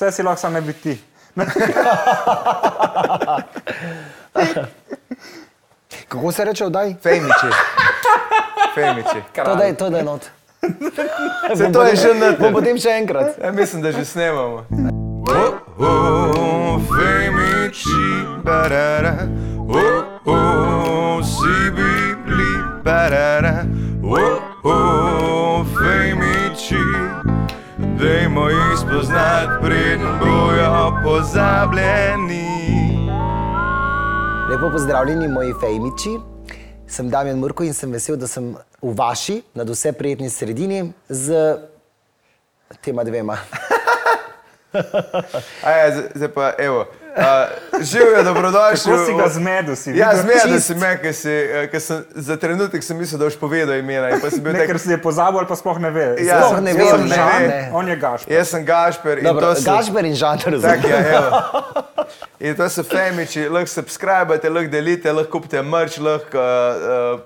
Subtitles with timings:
[0.00, 0.98] Vse si lahko, samo ne bi ti.
[6.08, 6.94] Kako se reče, vdaj?
[7.02, 7.46] Fejmiči.
[8.74, 9.22] Fejmiči.
[9.44, 10.22] To da je, to da je not.
[11.56, 13.36] Se to je že na Bom potem še enkrat.
[13.44, 14.64] Ja, mislim, da že snemamo.
[15.28, 19.28] Oh, oh, Fejmiči, barara.
[19.68, 23.64] Oh, oh, si bili, barara.
[28.30, 32.46] Dajmo jih spoznati, preden bojo pozabljeni.
[34.50, 36.18] Lepo pozdravljeni, moji fejmiči.
[36.86, 41.56] Sem Damjan Murko in sem vesel, da sem v vaši, nad vse prijetni sredini z
[42.80, 43.36] tema dvema.
[45.66, 46.86] Aja, zdaj pa, evo.
[47.10, 47.22] Uh,
[47.82, 48.92] Živijo, dobrodošli.
[48.92, 49.76] Kako si ga zmedel?
[49.76, 53.24] Si Ja, zmedel si me, ker si, eh, ker sem za trenutek sem mislil, da
[53.24, 54.10] boš povedal imena.
[54.10, 56.06] in pa sem bil Ne, tak, ker si je pozabil ali pa sploh ne ve.
[56.18, 57.48] Ja, Sploh ne ne ve.
[57.48, 57.70] ne.
[57.72, 58.32] On je Gašper.
[58.32, 59.70] Jaz sem Gašper in Dobro, to so...
[59.70, 60.90] Gašper in Žan, Tak, razumem.
[60.90, 61.30] ja, evo.
[62.40, 66.44] In to so femiči, lahko subskrbite, lahko delite, lahko kupite mrč, lahko uh,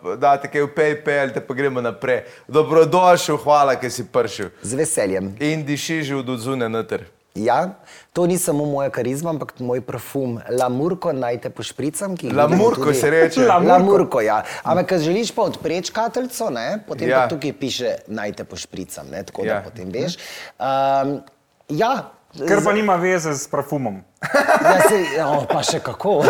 [0.05, 2.25] uh, date kaj v PayPal, te pa gremo naprej.
[2.49, 4.51] Dobrodošel, hvala, ker si prišel.
[4.63, 5.37] Z veseljem.
[5.41, 7.05] In diši že od zunaj noter.
[7.35, 7.75] Ja,
[8.13, 12.17] to ni samo moja karizma, ampak moj parfum Lamurko, naj te pošpricam.
[12.17, 13.41] ki ga Lamurko vidimo tudi- se reče.
[13.41, 13.69] Lamurko.
[13.69, 14.37] Lamurko, ja.
[14.63, 17.21] Ampak, če želiš pa odpreti škatlico, ne, potem Ja.
[17.21, 19.55] pa tukaj piše naj te pošpricam, ne, tako Ja.
[19.55, 20.15] da potem veš.
[20.61, 21.23] Um,
[21.69, 24.03] ja, Ker pa nima veze s parfumom.
[24.65, 26.23] Ja, se, oh, pa še kako.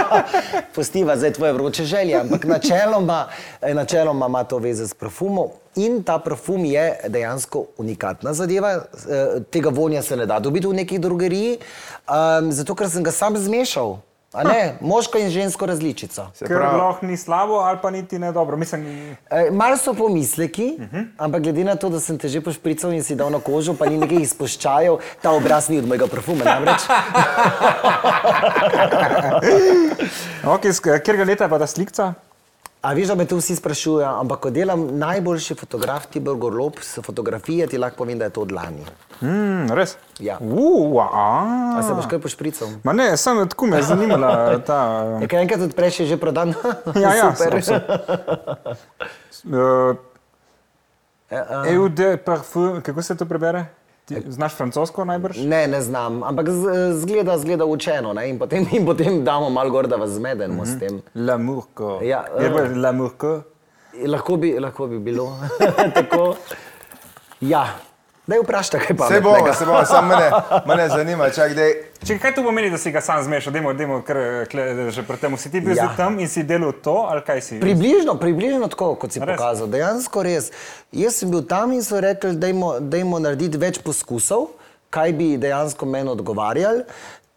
[0.76, 3.26] Postiva zdaj tvoje vroče želje, ampak načeloma,
[3.74, 5.50] načeloma ima to veze s parfumom.
[5.76, 10.78] In ta parfum je dejansko unikatna zadeva, eh, tega vonja se ne da dobiti v
[10.80, 11.58] neki drogeriji,
[12.06, 13.98] um, zato ker sem ga sam zmešal.
[14.36, 16.26] Ne, moško in žensko različico.
[16.34, 18.56] Se Ker pravi, lahko ni slabo ali pa niti ne dobro.
[18.56, 18.86] Mislim,
[19.30, 20.96] E, Malo so pomisleki, uh Mhm.
[20.96, 21.06] -huh.
[21.18, 23.86] ampak glede na to, da sem te že pošprical in si dal na kožo, pa
[23.86, 26.44] ni nekaj izpuščajev, ta obraz ni od mojega parfuma.
[26.44, 26.82] Namreč
[30.44, 32.14] okay, kjer ga leta pa ta slikca?
[32.84, 36.98] A veš, da me to vsi sprašujejo, ampak ko delam najboljši fotograf Tibor Gorlop s
[37.00, 38.84] fotografije, ti lahko povem, da je to od lani.
[39.22, 39.96] Mm, res?
[40.18, 40.36] Ja.
[40.36, 41.94] Uh, A se a.
[41.94, 42.68] boš kaj pošprical?
[42.82, 44.30] Ma ne, samo tako me je zanimala
[44.68, 44.80] ta.
[45.16, 46.52] Je kaj enkrat odpreš, je že prodan?
[46.94, 47.62] Ja, ja, Super.
[47.62, 47.80] so-
[49.44, 49.96] Uh,
[51.66, 53.64] EU de parfum, kako se to prebere?
[54.04, 55.36] Ti znaš francosko najbrž?
[55.36, 58.28] Ne, ne znam, ampak z- zgleda, zgleda učeno ne?
[58.30, 60.76] in potem, in potem damo malo gor, da vas zmedemo uh -huh.
[60.76, 61.02] s tem.
[61.14, 62.00] L'amour ko.
[62.02, 62.50] Ja, je eh.
[62.52, 63.42] bolj l'amour ko.
[64.06, 65.32] Lahko bi, lahko bi bilo
[65.94, 66.34] tako.
[67.40, 67.66] Ja,
[68.26, 69.08] da je vprašaj, kaj pa.
[69.08, 70.30] se bomo, se bomo, samo mene,
[70.66, 71.72] mene zanima, čak, dej.
[72.02, 74.16] Če kaj to pomeni, da si ga sam zmešal, dajmo, dajmo kar
[74.50, 75.36] kle, že pred tem.
[75.36, 75.90] Si ti bil Ja.
[75.96, 77.60] tam in si delal to, ali kaj si?
[77.60, 79.36] Približno, približno tako, kot si Res?
[79.36, 79.66] pokazal.
[79.68, 80.50] Dejansko res.
[80.92, 84.48] Jaz sem bil tam in so rekli, dajmo, dajmo narediti več poskusov,
[84.90, 86.84] kaj bi dejansko meni odgovarjali.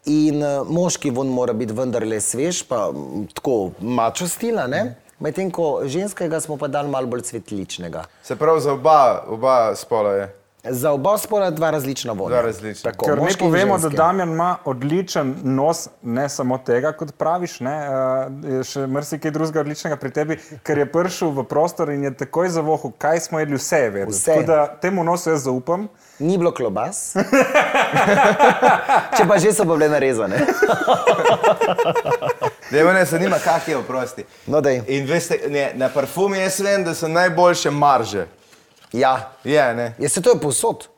[0.08, 2.86] In uh, moški von mora biti vendarle svež, pa
[3.34, 4.94] tako mačo stila, ne?
[5.20, 8.04] Medtem ko ženskega smo pa dali malo bolj cvetličnega.
[8.22, 10.28] Se pravi, za oba, oba spola je.
[10.70, 12.28] Za oba spola dva različna vonja.
[12.28, 12.90] Dva različna.
[12.90, 13.88] Tako, Ker in povemo, da.
[13.88, 19.60] Damjan ima odličen nos, ne samo tega, kot praviš, ne, uh, je še marsikaj drugega
[19.60, 23.56] odličnega pri tebi, ker je prišel v prostor in je takoj zavohal, kaj smo jedli,
[23.56, 24.12] vse je vedel.
[24.12, 24.24] Vse.
[24.32, 25.88] Tako da temu nosu jaz zaupam.
[26.18, 27.14] Ni bilo klobas.
[29.16, 30.40] Če pa že so bile narezane.
[32.70, 34.24] Dej, mene zanima, kak je oprosti.
[34.46, 34.82] No, dej.
[34.92, 38.26] In veste, ne, na parfumi jaz vem, da so najboljše marže.
[38.92, 39.94] Ja, Je, ne?
[39.98, 40.88] ja se to je posod.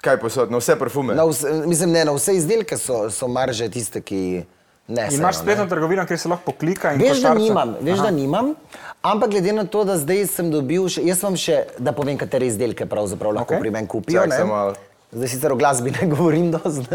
[0.00, 1.14] Kaj posod, na vse parfume?
[1.14, 4.44] Na vse, mislim, ne, na vse izdelke so, so marže tiste, ki
[4.88, 8.10] ne In imaš spletno trgovino, kjer se lahko poklika in Veš, da nimam, veš, da
[8.10, 8.52] nimam,
[9.02, 12.46] ampak glede na to, da zdaj sem dobil, še, jaz vam še, da povem, katere
[12.46, 13.64] izdelke pravzaprav lahko okay.
[13.64, 14.26] pri meni kupijo.
[14.28, 14.36] Ne.
[14.36, 14.76] samo malo.
[15.16, 16.86] Zdaj sicer o glasbi ne govorim dosti.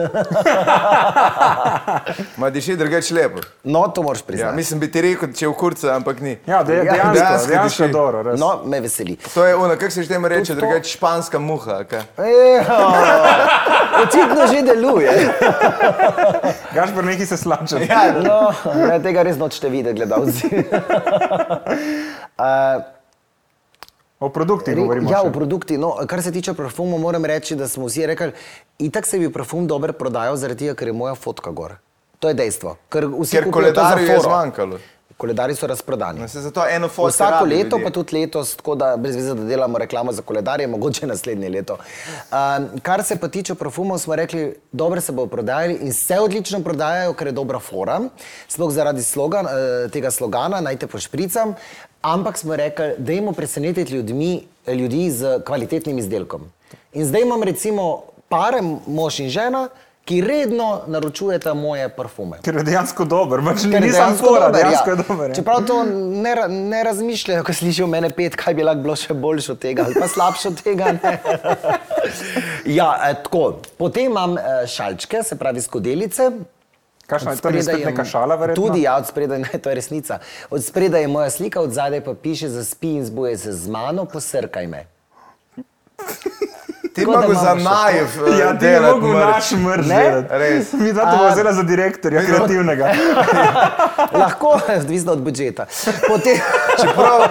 [2.37, 3.39] Ma diši drugače lepo.
[3.63, 4.55] No, to moraš Ja, priznati.
[4.55, 6.37] mislim, bi ti rekel, če je v kurcu, ampak ni.
[6.45, 7.93] Ja, de, Ja, dejansko, dejansko dejansko je diši.
[7.93, 8.23] dobro.
[8.23, 8.39] res.
[8.39, 9.17] No, me veseli.
[9.27, 11.83] To je ono, kako se že temu reče, drugače španska muha.
[13.97, 15.11] očitno že deluje.
[16.75, 17.79] Gašpor neki se slača.
[17.79, 18.53] Ja, No,
[18.84, 20.47] ja, tega res nočete videti, gledalci.
[22.37, 22.84] uh,
[24.22, 25.09] O produktih Re- govorimo.
[25.09, 25.28] Ja, še.
[25.28, 25.79] o produktih.
[25.82, 28.32] No, kar se tiče parfumov, moram reči, da smo vsi rekli,
[28.78, 31.79] itak se bi parfum dobro prodajal, zaradi tega, ker je moja fotka gor.
[32.22, 32.76] To je dejstvo.
[32.94, 34.78] Ker, vsi Ker koledarju je zmanjkalo.
[35.22, 36.20] Koledarji so razprodani.
[36.20, 37.09] No, zato eno foto.
[37.14, 41.08] Vsako leto, pa tudi letos, tako da brez veze, da delamo reklamo za koledarje, mogoče
[41.08, 41.78] naslednje leto.
[41.78, 46.64] Um, kar se pa tiče parfumov, smo rekli, dobro se bo prodajali in se odlično
[46.64, 48.00] prodajajo, ker je dobra fora,
[48.47, 51.53] sploh zaradi slogan, eh, tega slogana, naj te pošpricam,
[52.02, 56.50] ampak smo rekli, dajmo presenetiti ljudmi, ljudi z kvalitetnim izdelkom.
[56.94, 59.68] In zdaj imam recimo pare, mož in žena,
[60.05, 62.39] ki redno naročujeta moje parfume.
[62.43, 64.95] Ker je dejansko dober, pač je nisem dejansko fora, dober, dejansko ja.
[64.95, 65.29] je dober.
[65.29, 65.35] ja.
[65.35, 65.83] Čeprav to
[66.23, 69.85] ne, ne razmišljajo, ko slišijo mene pet, kaj bi lahko bilo še boljše od tega
[69.85, 70.95] ali pa slabše od tega.
[70.97, 71.13] Ne?
[72.79, 73.61] ja, eh, tako.
[73.77, 76.31] Potem imam eh, šalčke, se pravi skodelice.
[77.07, 78.67] Kakšna je to, ni je- neka šala, verjetno?
[78.67, 80.19] Tudi, ja, od spredaj, ne, to je resnica.
[80.49, 84.05] Od spredaj je moja slika, od zadaj pa piše: Zaspi in zbuje se z mano,
[84.05, 84.85] posrkaj me.
[86.93, 89.14] Ti da mogo za najev uh, Ja, ti mrč.
[89.16, 89.88] naš mrž.
[90.29, 90.73] Res.
[90.73, 92.93] Mi dva to bomo vzela za direktorja, kreativnega.
[94.14, 95.66] Lahko, odvisno od budžeta.
[96.08, 96.38] Potem,
[96.82, 97.22] Čeprav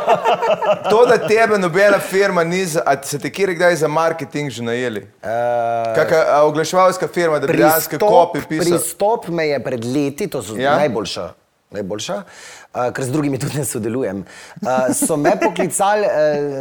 [0.90, 4.62] to, da tebe nobena firma ni, za, a se te kjer kdaj za marketing že
[4.62, 5.00] najeli?
[5.00, 8.78] uh, Kakšna oglaševalska firma, da bi dejansko kopi pisal?
[8.78, 10.76] pristop me je pred leti, to so ja?
[10.76, 11.39] najboljša.
[11.70, 14.24] Najboljša, uh, ker z drugimi tudi ne sodelujem.
[14.56, 16.10] Uh, so me poklicali uh,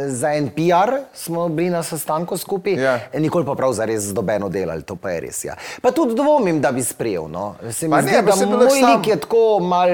[0.08, 2.92] za en PR, smo bili na sestanku skupaj, Ja.
[3.14, 5.44] nikoli pa prav zares dobeno delali, to pa je res.
[5.44, 5.54] Ja.
[5.82, 7.26] Pa tudi dvomim, da bi sprejel.
[7.28, 7.54] No.
[7.70, 9.90] Se mi Pa zdi, ne, da moj sam- lik je tako mal,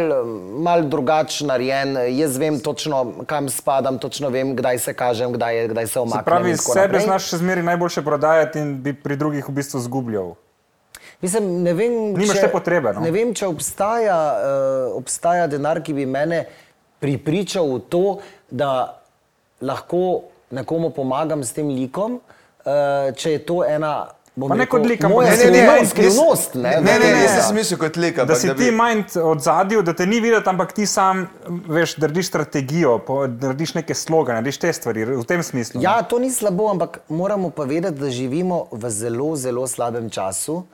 [0.59, 5.69] mal drugačen narejen, jaz vem točno, kam spadam, točno vem, kdaj se kažem, kdaj, je,
[5.69, 6.25] kdaj se Se omaknem.
[6.27, 7.01] pravi, in tako sebe naprej.
[7.03, 10.35] znaš še zmeraj najboljše prodajati in bi pri drugih v bistvu zgubljal.
[11.23, 13.01] Mislim, ne vem, Nimaš te potrebe, no.
[13.01, 16.45] Ne vem, če obstaja, uh, obstaja denar, ki bi mene
[17.01, 18.05] pripričal v to,
[18.51, 19.01] da
[19.61, 20.03] lahko
[20.51, 23.95] nekomu pomagam s tem likom, uh, če je to ena.
[24.37, 26.55] bom Pa ne kot lik, ampak moja si ti skrivnost- manj- skrivnost.
[26.55, 28.77] Ne, ne, ne, jaz sem mislil kot lik, Da si da ti bi...
[28.77, 32.99] manj od zadju, da te ni videti, ampak ti sam, veš, narediš strategijo,
[33.41, 35.81] narediš neke slogane, narediš te stvari, v tem smislu.
[35.81, 40.67] Ja, to ni slabo, ampak moramo pa vedeti, da živimo v zelo, zelo slabem času,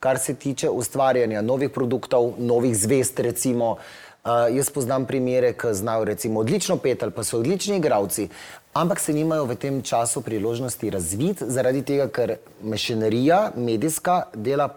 [0.00, 3.20] kar se tiče ustvarjanja novih produktov, novih zvest.
[3.20, 3.76] Recimo.
[4.24, 8.28] Uh, jaz poznam primere, ki znajo recimo odlično pet ali pa so odlični igravci,
[8.72, 14.68] ampak se nimajo v tem času priložnosti razviti, zaradi tega, ker mašinerija, medijska, dela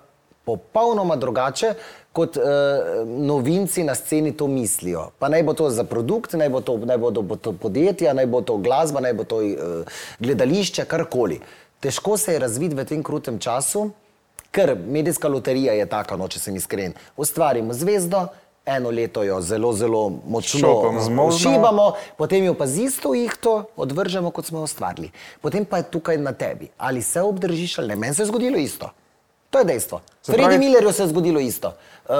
[0.46, 1.74] popolnoma drugače,
[2.14, 2.44] kot uh,
[3.04, 5.10] novinci na sceni to mislijo.
[5.20, 8.14] Pa naj bo to za produkt, naj bo to, naj bo to, bo to podjetja,
[8.14, 11.42] naj bo to glasba, naj bo to uh, gledališče, karkoli.
[11.84, 13.90] Težko se je razviti v tem krutem času,
[14.54, 16.94] ker medijska loterija je taka, no, če sem iskren.
[17.18, 18.28] Ustvarimo zvezdo,
[18.66, 21.02] eno leto jo zelo, zelo močno Šopamo.
[21.02, 21.56] Zmolznemo.
[21.56, 25.10] šibamo, potem jo pa z isto ihto odvržemo, kot smo jo ustvarili.
[25.42, 27.96] Potem pa je tukaj na tebi, ali se obdržiš ali ne.
[27.96, 28.94] Meni se je zgodilo isto.
[29.54, 30.02] To je dejstvo.
[30.26, 31.68] Fredi pravi- Millerju se je zgodilo isto.
[32.04, 32.16] Uh,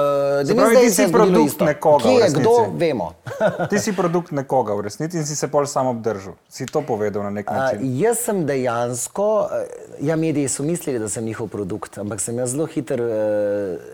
[0.46, 1.64] Denis Day se si je zgodilo produkt isto.
[1.64, 3.12] nekoga Kje je kdo, vemo.
[3.70, 6.32] Ti si produkt nekoga v resnici in si se pol sam obdržal.
[6.48, 7.78] Si to povedal na nek Uh, način.
[7.98, 9.66] jaz sem dejansko, eh,
[10.00, 13.10] ja, mediji so mislili, da sem njihov produkt, ampak sem jaz zelo hiter uh,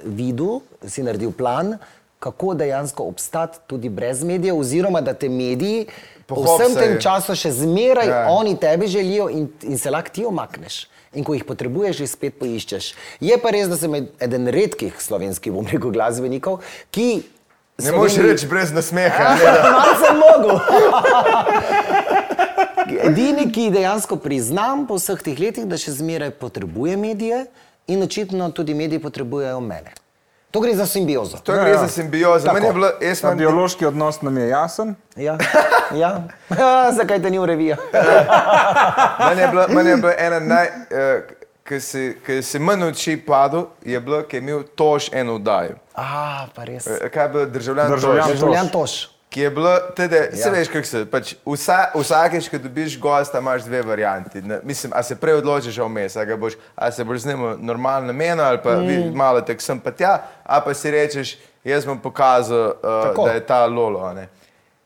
[0.04, 1.78] videl, si naredil plan,
[2.18, 5.86] kako dejansko obstati tudi brez medijev, oziroma da te mediji
[6.26, 8.26] po vsem tem času še zmeraj ja.
[8.30, 10.89] oni tebi želijo in, in se lahko ti omakneš.
[11.10, 12.92] In ko jih potrebuješ, jih spet poiščeš.
[13.18, 13.90] Je pa res, da sem
[14.22, 16.60] eden redkih slovenskih, bom rekel, glasbenikov,
[16.94, 17.24] ki.
[17.80, 19.30] Ne moreš Sloveniji- reči brez nasmeha.
[19.74, 20.56] Malo sem mogel.
[23.08, 27.46] Edini, ki dejansko priznam po vseh teh letih, da še zmeraj potrebuje medije
[27.90, 29.94] in očitno tudi mediji potrebujejo mene.
[30.50, 31.36] To gre za simbiozo.
[31.36, 32.52] To gre za simbiozo.
[32.52, 34.94] Meni je bilo, jaz Ta imam biološki odnos nam je jasen.
[35.16, 35.38] Ja,
[35.94, 36.22] ja.
[36.98, 37.76] zakaj te ni v reviji?
[39.28, 41.22] Meni je bila, meni je bila ena naj, uh,
[41.64, 45.78] ki si, ki si manj oči padel, je bilo, ki je imel tož eno oddajo.
[45.94, 46.86] A, pa res.
[46.86, 47.90] Eh, Kaj je bil državljan?
[47.90, 48.34] Državljan Toš?
[48.34, 49.19] Državljan Toš.
[49.30, 50.36] Ki je bilo, teda, ja.
[50.36, 54.42] se veš, kako se, pač vsa, vsakeč, ko dobiš gosta, imaš dve varianti.
[54.42, 57.44] Ne, mislim, a se prej odločiš vmes, a, ga boš, a se boš z njim
[57.62, 59.14] normalno menil, ali pa mm.
[59.14, 63.28] malo tek sem pa tja, a pa si rečeš, jaz bom pokazal, uh, Tako.
[63.28, 64.02] da je ta lolo.
[64.02, 64.26] a ne.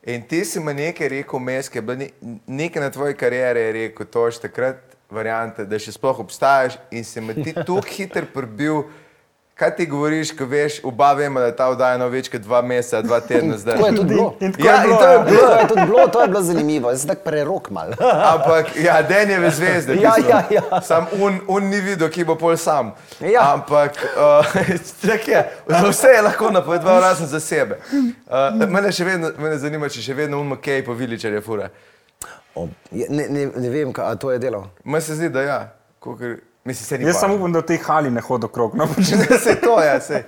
[0.05, 3.59] In ti si mi nekaj rekel vmes, ki je bilo ne- nekaj na tvoji karieri,
[3.59, 4.77] je rekel, to je takrat
[5.09, 8.83] variante, da še sploh obstajaš in si me ti tako hitro prebil.
[9.55, 12.59] Kaj ti govoriš, ko veš, oba vemo, da je ta oddaja no več kot dva
[12.61, 13.77] meseca, dva tedna zdaj.
[13.77, 14.25] Tako je tudi bilo.
[14.39, 15.23] In tako Ja, je in bilo, to je ja.
[15.23, 15.47] bilo.
[15.47, 16.95] To je tudi bilo, to je bilo zanimivo.
[16.97, 17.93] Sem tak prerok mal.
[18.33, 19.95] Ampak, ja, Denjeve zvezde.
[19.95, 20.81] Ja, ja, ja.
[20.81, 22.91] Sam un, un ni videl, ki bo pol sam.
[23.19, 23.53] Ja.
[23.53, 24.57] Ampak, uh,
[25.05, 27.79] tak je, za vse je lahko napovedoval, razen za sebe.
[28.27, 31.69] Uh, mene še vedno mene zanima, če še vedno un McKay po Viličarje fura.
[32.59, 34.67] O, ne, ne, ne vem, kaj to je delal.
[34.83, 35.61] Meni se zdi, da ja.
[36.03, 38.75] Kakor, mislim, se Jaz samo upam, da v tej hali ne hodi okrog.
[38.75, 38.87] No,
[39.45, 40.23] se to je, se.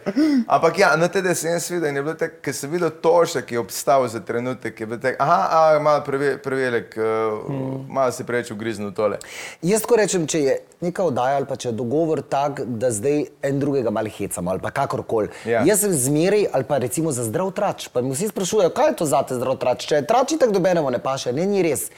[0.47, 3.41] Ampak ja, na TD sem jaz videl in je bilo tako, ker sem videl toša,
[3.41, 7.85] ki je obstal za trenutek, je bilo tako, aha, a, malo preve, prevelik, uh, mm.
[7.89, 9.17] malo se preveč ugriznil tole.
[9.61, 13.23] Jaz tako rečem, če je neka oddaja ali pa če je dogovor tak, da zdaj
[13.41, 15.33] en drugega malo hecamo ali pa kakorkoli.
[15.45, 15.63] Ja.
[15.65, 17.87] Jaz sem zmeraj ali pa recimo za zdrav trač.
[17.93, 19.87] Pa me vsi sprašujejo, kaj je to za te zdrav trač.
[19.89, 21.33] Če je trač, tako dobenemo ne paše.
[21.33, 21.89] Ne, ni res.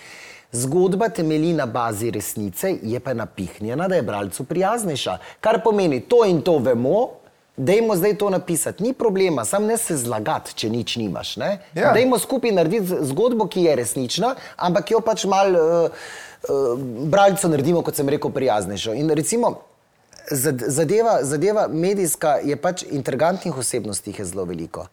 [0.51, 5.17] Zgodba temelji na bazi resnice, je pa napihnjena, da je bralcu prijaznejša.
[5.41, 7.09] Kar pomeni, to in to vemo,
[7.57, 8.83] dajmo zdaj to napisati.
[8.83, 11.35] Ni problema, sam ne se zlagati, če nič nimaš.
[11.37, 11.51] Ne?
[11.75, 11.93] Ja.
[11.93, 15.89] Dajmo skupaj narediti zgodbo, ki je resnična, ampak jo pač mal uh,
[16.49, 16.79] uh,
[17.11, 18.97] bralcu naredimo, kot sem rekel, prijaznejšo.
[18.97, 19.53] In recimo,
[20.31, 24.87] zadeva, zadeva medijska je pač intrigantnih osebnosti je zelo veliko.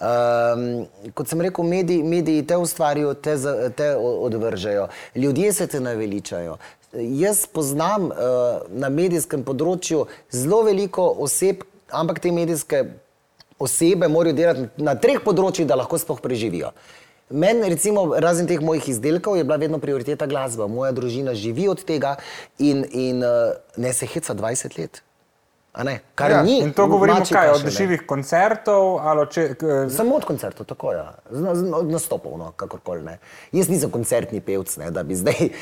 [0.00, 3.36] Um, kot sem rekel, mediji, mediji te ustvarijo, te,
[3.76, 6.56] te odvržejo, ljudje se te naveličajo.
[6.92, 8.14] Jaz poznam uh,
[8.70, 12.84] na medijskem področju zelo veliko oseb, ampak te medijske
[13.58, 16.70] osebe morajo delati na treh področjih, da lahko sploh preživijo.
[17.30, 20.66] Meni, recimo, razen teh mojih izdelkov, je bila vedno prioriteta glasba.
[20.66, 22.16] Moja družina živi od tega
[22.58, 25.02] in, in uh, ne se heca 20 let.
[25.84, 26.58] Ne, kar Ja, ni.
[26.58, 28.98] In to govorimo kaj, od živih koncertov
[29.30, 30.98] če, k, Samo od koncertov, tako je.
[30.98, 31.52] Ja.
[31.78, 33.04] Od nastopov, no, kakorkoli.
[33.04, 33.18] Ne.
[33.52, 35.52] Jaz nisem koncertni pevc, ne, da, bi zdaj,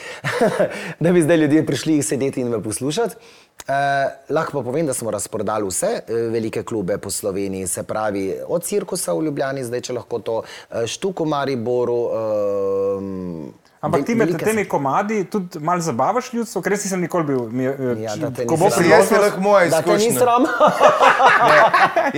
[1.04, 3.18] da bi zdaj ljudje prišli sedeti in me poslušati.
[3.66, 8.30] Eh, lahko pa povem, da smo razprodali vse eh, velike klube po Sloveniji, se pravi
[8.46, 12.00] od Cirkusa v Ljubljani, zdaj če lahko to, eh, Štuku v Mariboru.
[12.06, 17.44] Eh, Ampak ti med temi komadi tudi malo zabavaš ljudstvo, ker res nisem nikoli bil.
[17.50, 18.16] Mi, je, Ja,
[18.48, 18.70] ko bo.
[18.82, 20.20] Jaz je lahko moja Da te ni izkušnja.
[20.20, 20.46] sram.
[21.46, 21.56] Ne,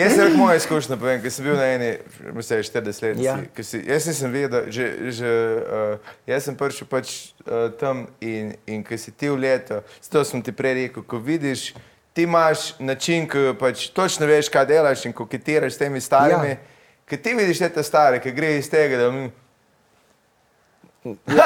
[0.03, 1.91] jaz sem rekel moja izkušnja, povem, ker sem bil na eni,
[2.35, 3.21] mislim, 40 let.
[3.23, 3.37] Ja.
[3.63, 7.13] Si, jaz nisem vedel, že, že uh, jaz sem prišel pač
[7.45, 11.19] uh, tam in, in ko si ti v leto, zato sem ti prej rekel, ko
[11.19, 11.73] vidiš,
[12.15, 16.55] ti imaš način, ko pač točno veš, kaj delaš in koketiraš s temi starimi.
[16.55, 16.59] Ja.
[16.59, 17.05] Ja.
[17.09, 19.29] Ker ti vidiš te stare, ki gre iz tega, da mm,
[21.29, 21.41] A,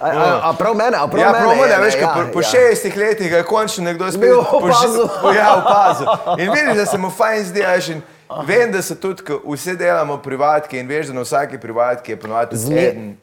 [0.08, 1.44] a, a prav mene, a prav Ja, mene.
[1.44, 2.44] prav je, ne, ne, veš, ja, ja, po, po ja.
[2.44, 5.08] šestih letih je končno nekdo spet opazil.
[5.22, 6.06] po- Ja, opazil.
[6.38, 8.02] In vidiš, da se mu fajn zdi, a veš, in
[8.42, 12.56] vem, da se tudi, vse delamo privatke in veš, da na vsaki privatki je ponovadi
[12.56, 13.14] Zme-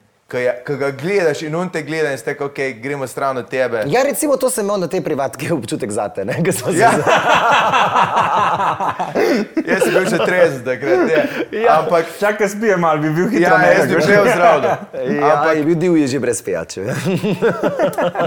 [0.65, 3.83] ki ga gledaš in on te gleda in ste, ok, gremo stran od tebe.
[3.87, 6.91] Ja, recimo to sem imel na tej privatki občutek zate, ne, ker smo se Ja.
[9.67, 11.21] Jaz sem bil še trezen takrat, ne.
[11.63, 11.79] Ja.
[11.79, 14.77] Ampak, čakaj, spije malo, bi bil hitro ja, jaz bi šel zdravljen.
[15.19, 16.81] Ja, Ampak, je bil je že brez pijače.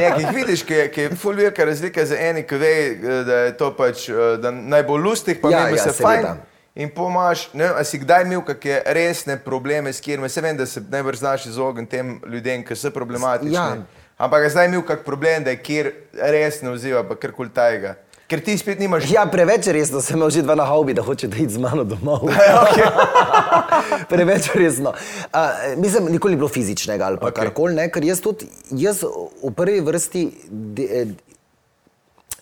[0.00, 2.74] Ne, ki jih vidiš, ki je, ki je ful velika razlika za eni, ki ve,
[2.74, 6.36] eh, da je to pač eh, da najbolj lustig, pa Ja, ja, ja, se seveda.
[6.76, 10.66] In pomaš, ne vem, si kdaj imel kakšne resne probleme s katerimi, se vem, da
[10.66, 13.54] se najbrž znaš izogniti tem ljudem, ki so problematični.
[13.54, 13.86] Ja.
[14.20, 17.48] Ampak a zdaj imel kak problem, da je kjer res ne vziva, pa kar koli
[17.52, 17.94] tajega.
[18.26, 19.04] Ker ti spet nimaš.
[19.08, 22.26] Ja, preveč resno sem imel že dva na haubi, da hoče iti z mano domov.
[22.64, 22.88] okay.
[24.12, 24.92] preveč resno.
[25.30, 27.46] Uh, mislim, nikoli ni bilo fizičnega ali pa okay.
[27.46, 31.04] karkoli, ker jaz tudi, jaz v prvi vrsti de,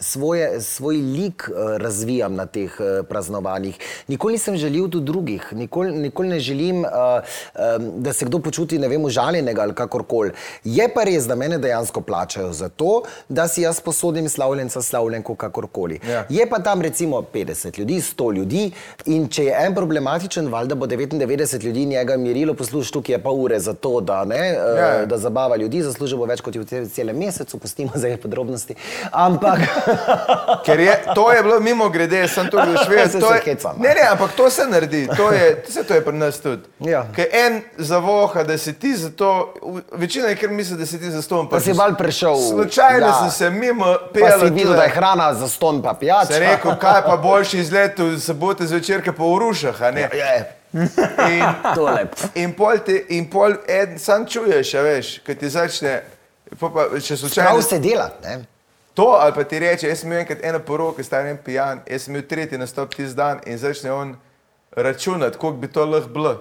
[0.04, 3.78] svoje, svoj lik uh, razvijam na teh uh, praznovanjih.
[4.08, 8.88] Nikoli nisem želel do drugih, nikoli, nikoli ne želim, um, da se kdo počuti, ne
[8.88, 10.32] vem, užaljenega ali kakorkoli.
[10.64, 15.34] Je pa res, da mene dejansko plačajo za to, da si jaz posodim slavljenca, slavljenko,
[15.34, 16.00] kakorkoli.
[16.08, 16.24] Ja.
[16.28, 18.70] Je pa tam recimo 50 ljudi, 100 ljudi
[19.06, 23.30] in če je en problematičen, valjda bo 99 ljudi njega mirilo, poslušaj, tukaj je pa
[23.30, 24.76] ure za to, da, ne, ja.
[24.78, 25.06] Ja.
[25.06, 28.74] da zabava ljudi, zaslužil bo več kot je v celem mesecu, pustimo zdaj podrobnosti.
[29.12, 29.60] Ampak
[30.66, 33.76] Ker je, to je bilo mimo grede, sem to že se to je- hecam.
[33.78, 36.62] Ne, ne, ampak to se naredi, to je, vse to je pri nas tudi.
[36.80, 37.06] Ja.
[37.12, 39.54] Ker en zavoha, da si ti za to,
[39.92, 41.48] večina je kar misli, da si ti za ston.
[41.48, 42.34] Pa si val prešel.
[42.50, 43.12] Slučajno Ja.
[43.14, 46.26] sem se mimo pa si videl, da je hrana za ston pa pijača.
[46.26, 50.08] Sem rekel, kaj pa boljši izlet v sobote zvečer, pa v rušah, a ne?
[50.12, 50.56] Je,
[51.30, 51.44] In,
[51.76, 52.06] tole.
[52.34, 56.02] in pol, te, in pol en, sam čuješ, veš, ko ti začne,
[56.58, 57.50] pol pa, če slučajno...
[57.50, 58.10] Prav se dela.
[58.24, 58.40] Ne?
[58.94, 62.02] To ali pa ti reče, jaz sem imel enkrat eno poroko, star en pijan, jaz
[62.02, 64.16] sem imel tretji nastop tisti dan in začne on
[64.76, 66.34] računati, koliko bi to lahko bilo.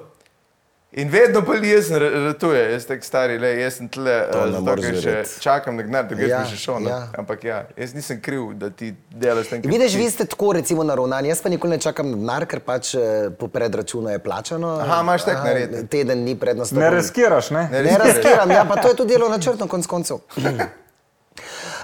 [0.96, 4.98] In vedno bolj jezen ratuje, jaz tak stari, le, jaz sem tle, uh, zato ker
[5.02, 6.86] še čakam na gnar, da greš Ja, še šel.
[6.86, 6.90] ja.
[6.90, 7.08] Ja.
[7.18, 9.64] Ampak ja, jaz nisem kriv, da ti delaš tam.
[9.66, 12.94] Vidiš, vi ste tako recimo naravnani, jaz pa nikoli ne čakam na denar, ker pač
[12.94, 14.76] eh, po predračunu je plačano.
[14.86, 15.88] Aha, imaš tak narediti.
[15.90, 16.84] Teden ni pred nastopom.
[16.86, 17.66] Ne riskiraš, ne?
[17.74, 20.22] Ne Ne razkiram, ja, pa to je tudi delo načrtno, konc koncev.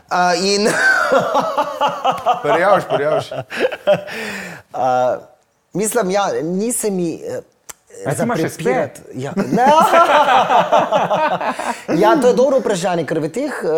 [0.09, 0.67] Uh, in
[2.43, 3.31] Prijavš, prijavš.
[3.31, 3.39] uh,
[5.73, 7.21] mislim, ja, nisem mi.
[7.27, 7.43] Uh,
[8.05, 9.65] A ti imaš prepirati- Ja, ne.
[12.01, 13.69] ja, to je dobro vprašanje, ker v teh uh,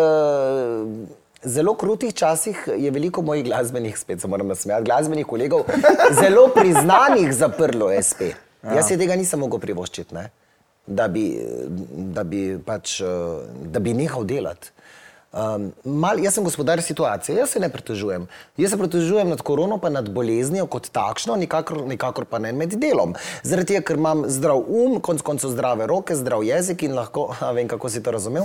[1.42, 5.64] zelo krutih časih je veliko mojih glasbenih, spet se moram nasmejati, glasbenih kolegov,
[6.12, 8.20] zelo priznanih zaprlo SP.
[8.62, 8.76] Ja.
[8.76, 10.30] Jaz si tega nisem mogel privoščiti, ne?
[10.86, 11.38] da bi,
[12.12, 13.06] da bi, pač, eh,
[13.64, 14.70] da bi nehal delati.
[15.32, 18.26] Um, mal, jaz sem gospodar situacije, jaz se ne pritožujem.
[18.56, 22.74] Jaz se pritožujem nad korono, pa nad boleznijo kot takšno, nikakor, nikakor pa ne med
[22.76, 23.14] delom.
[23.42, 27.68] Zaradi tega, ker imam zdrav um, konc koncev zdrave roke, zdrav jezik in lahko, vem,
[27.68, 28.44] kako si to razumel,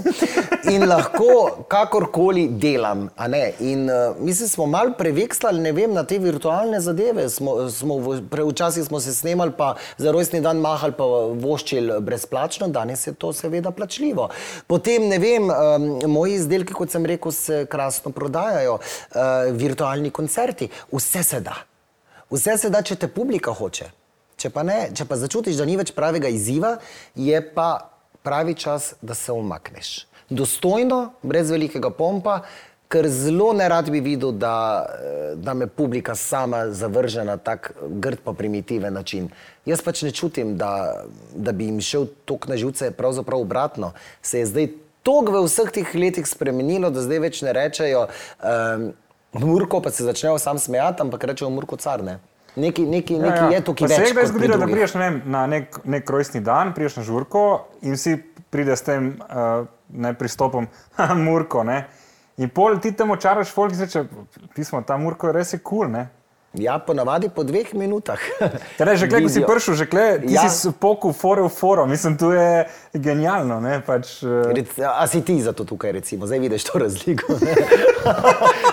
[0.72, 3.10] in lahko kakorkoli delam.
[3.60, 7.27] In uh, mislim, smo mal prevekslali, ne vem, na te virtualne zadeve.
[7.29, 11.03] Smo, smo v- pre- Včasih smo se snemali, pa za rojstni dan mahali, pa
[11.36, 14.29] voščili brezplačno, danes je to seveda plačljivo.
[14.67, 20.69] Potem, ne vem, um, moji izdelki, kot sem rekel, se krasno prodajajo, uh, virtualni koncerti,
[20.93, 21.57] vse se da.
[22.29, 23.89] Vse se da, če te publika hoče.
[24.38, 26.75] Če pa ne, če pa začutiš, da ni več pravega izziva,
[27.17, 27.89] je pa
[28.27, 30.05] pravi čas, da se umakneš.
[30.29, 32.41] Dostojno, brez velikega pompa,
[32.91, 37.72] ker zelo ne rad bi videl, da, eh, da me publika sama zavrže na tak
[37.81, 39.29] grd pa primitiven način.
[39.65, 41.03] Jaz pač ne čutim, da,
[41.36, 43.93] da bi jim šel tok na živce, pravzaprav obratno.
[44.22, 44.67] Se je zdaj
[45.08, 48.90] tok v vseh teh letih spremenilo, da zdaj več ne rečejo um,
[49.38, 52.04] Murko, pa se začnejo sam smejati, ampak rečejo Murko car.
[52.04, 52.18] Ne?
[52.58, 53.56] Neki, neki, neki ja, ja.
[53.58, 56.42] je tukaj Pa se je kdaj zgodilo, da priješ ne vem, na nek, nek rojstni
[56.42, 57.44] dan, priješ na žurko
[57.86, 58.18] in vsi
[58.50, 61.64] pride s tem uh, ne, pristopom, "Ha, Murko.
[61.68, 61.84] Ne?
[62.42, 64.06] In pol ti tam očaraš, folk reče,
[64.56, 65.86] pismo, ta Murko je res je kul.
[65.86, 66.17] Cool,
[66.58, 68.18] Ja, ponavadi po dveh minutah.
[68.78, 70.42] Torej, že kle, ko si prišel, že kle, ti Ja.
[70.42, 70.50] ja.
[70.50, 73.60] si spokal fore v foro, mislim, to je genialno.
[73.60, 73.78] Ne?
[73.80, 77.38] Pač, uh, Rec, a si ti zato tukaj, recimo, zdaj vidiš to razliko?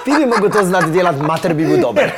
[0.01, 2.09] ti bi mogel to znati delati, mater bi bil dober.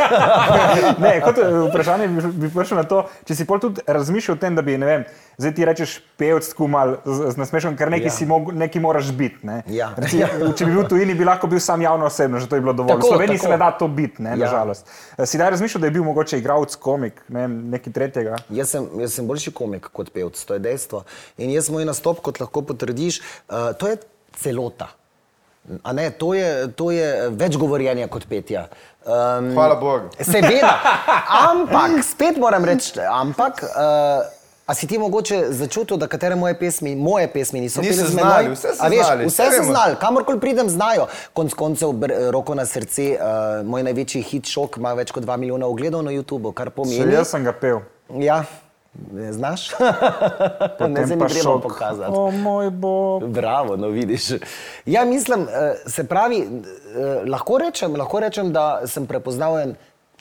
[1.03, 4.41] ne, kot eh, vprašanje bi, bi prišel na to, če si pol tudi razmišljal o
[4.41, 5.05] tem, da bi, ne vem,
[5.37, 8.13] zdaj ti rečeš pevc tako mal z, z nasmeškom, ker neki, Ja.
[8.13, 8.15] ja.
[8.15, 9.43] si mog, neki moraš biti.
[9.43, 9.63] Ne?
[9.67, 9.91] Ja.
[9.97, 12.63] Recimo, če bi bil v tujini, bi lahko bil sam javno osebno, že to je
[12.63, 12.95] bilo dovolj.
[12.95, 13.47] Tako, v Sloveniji tako.
[13.47, 14.45] se ne da to biti, ne, Ja.
[14.47, 14.87] nažalost.
[15.57, 18.37] Razmišljal, da je bil mogoče igralec, komik, ne neki tretjega?
[18.53, 21.01] Jaz sem, jaz sem boljši komik kot pevc, to je dejstvo.
[21.41, 23.97] In jaz moj nastop, kot lahko potrdiš, uh, to je
[24.37, 24.91] celota.
[25.81, 27.09] A ne, to je, to je
[27.41, 28.67] več govorjenja kot petja.
[29.01, 30.13] Um, Hvala Bogu.
[30.21, 30.75] Seveda,
[31.49, 33.65] ampak, spet moram reči, ampak.
[33.65, 34.29] Uh,
[34.67, 38.13] A si ti mogoče začutil, da katere moje pesmi, moje pesmi niso Niso pele z
[38.13, 41.07] znali, vse so znali, Vse so znali, kamorkoli pridem, znajo.
[41.33, 45.37] Konc koncev, br- roko na srce, uh, moj največji hit šok ima več kot 2
[45.37, 47.13] milijona ogledov na YouTubu, kar pomeni.
[47.15, 47.79] jaz sem ga pel.
[48.19, 48.41] Ja,
[49.13, 49.71] ne znaš?
[50.89, 51.63] ne se mi pa treba šok.
[51.63, 52.13] pokazati.
[52.15, 53.29] O moj bog.
[53.29, 54.31] Bravo, no vidiš.
[54.87, 59.75] Ja, mislim, eh, se pravi, eh, lahko rečem, lahko rečem, da sem prepoznaven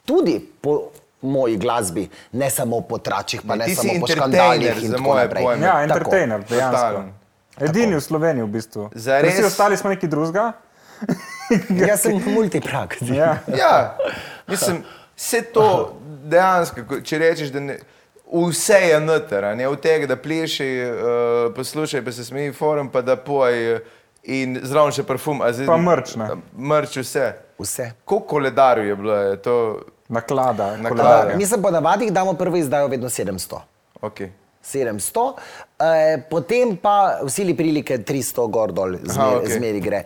[0.05, 0.89] tudi po
[1.25, 5.15] moji glasbi, ne samo po tračih, pa ne si samo po entertainer škandalih in tako
[5.15, 5.43] naprej.
[5.43, 5.61] pojme.
[5.61, 5.83] Ja, Tako.
[5.83, 6.77] entertainer, dejansko.
[6.77, 7.13] Totalen.
[7.59, 8.89] Edini v Sloveniji v bistvu.
[8.93, 9.33] Zares?
[9.33, 10.51] Vsi ostali smo neki drugega.
[11.81, 12.97] Jaz sem multiprak.
[13.03, 13.37] Ja.
[13.49, 13.97] Ja,
[14.47, 14.83] mislim,
[15.15, 15.67] vse to
[16.25, 17.77] dejansko, ko- če rečeš, da ne,
[18.25, 20.95] vse je noter, ne od tega, da pleši, uh,
[21.51, 23.79] poslušaj, pa se smeji forum, pa da poj uh,
[24.23, 25.41] in zraven še parfum.
[25.41, 26.29] a zdaj- Pa mrč, ne.
[26.53, 27.27] Mrč vse.
[27.57, 27.91] Vse.
[28.03, 29.55] Koliko koledarjev je bilo, je to
[30.09, 30.77] Naklada.
[30.77, 31.31] Naklada.
[31.31, 33.59] Uh, mislim, po navadi damo prvo izdajo vedno 700.
[34.01, 34.19] ok.
[34.63, 35.33] 700,
[35.79, 39.57] eh, potem pa v sili prilike 300 gor dol, zmer, Aha, okay.
[39.57, 40.03] zmeri gre.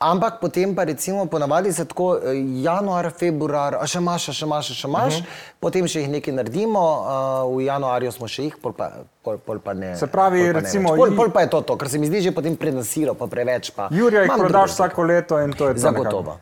[0.00, 4.46] Ampak potem pa recimo ponavadi se tako eh, januar, februar, a še imaš, a še
[4.46, 5.26] imaš, a še imaš, uh Mhm.
[5.26, 5.54] -huh.
[5.60, 8.90] potem še jih nekaj naredimo, uh, v januarju smo še jih, pol pa,
[9.22, 9.94] pol, pol pa ne.
[9.96, 10.96] Se pravi, pol pa recimo.
[10.96, 13.70] Pol, pol pa je to to, ker se mi zdi že potem prednasilo, pa preveč.
[13.70, 13.88] Pa.
[13.92, 15.80] Jurija jih prodaš druge vsako leto in to je to.
[15.80, 16.32] Zagotovo.
[16.32, 16.40] nekako.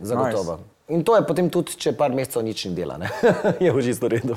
[0.00, 0.52] Zagotovo.
[0.52, 0.71] Nice.
[0.88, 3.08] In to je potem tudi, če par mesecev nič ne dela, ne?
[3.60, 4.34] je v čisto redu.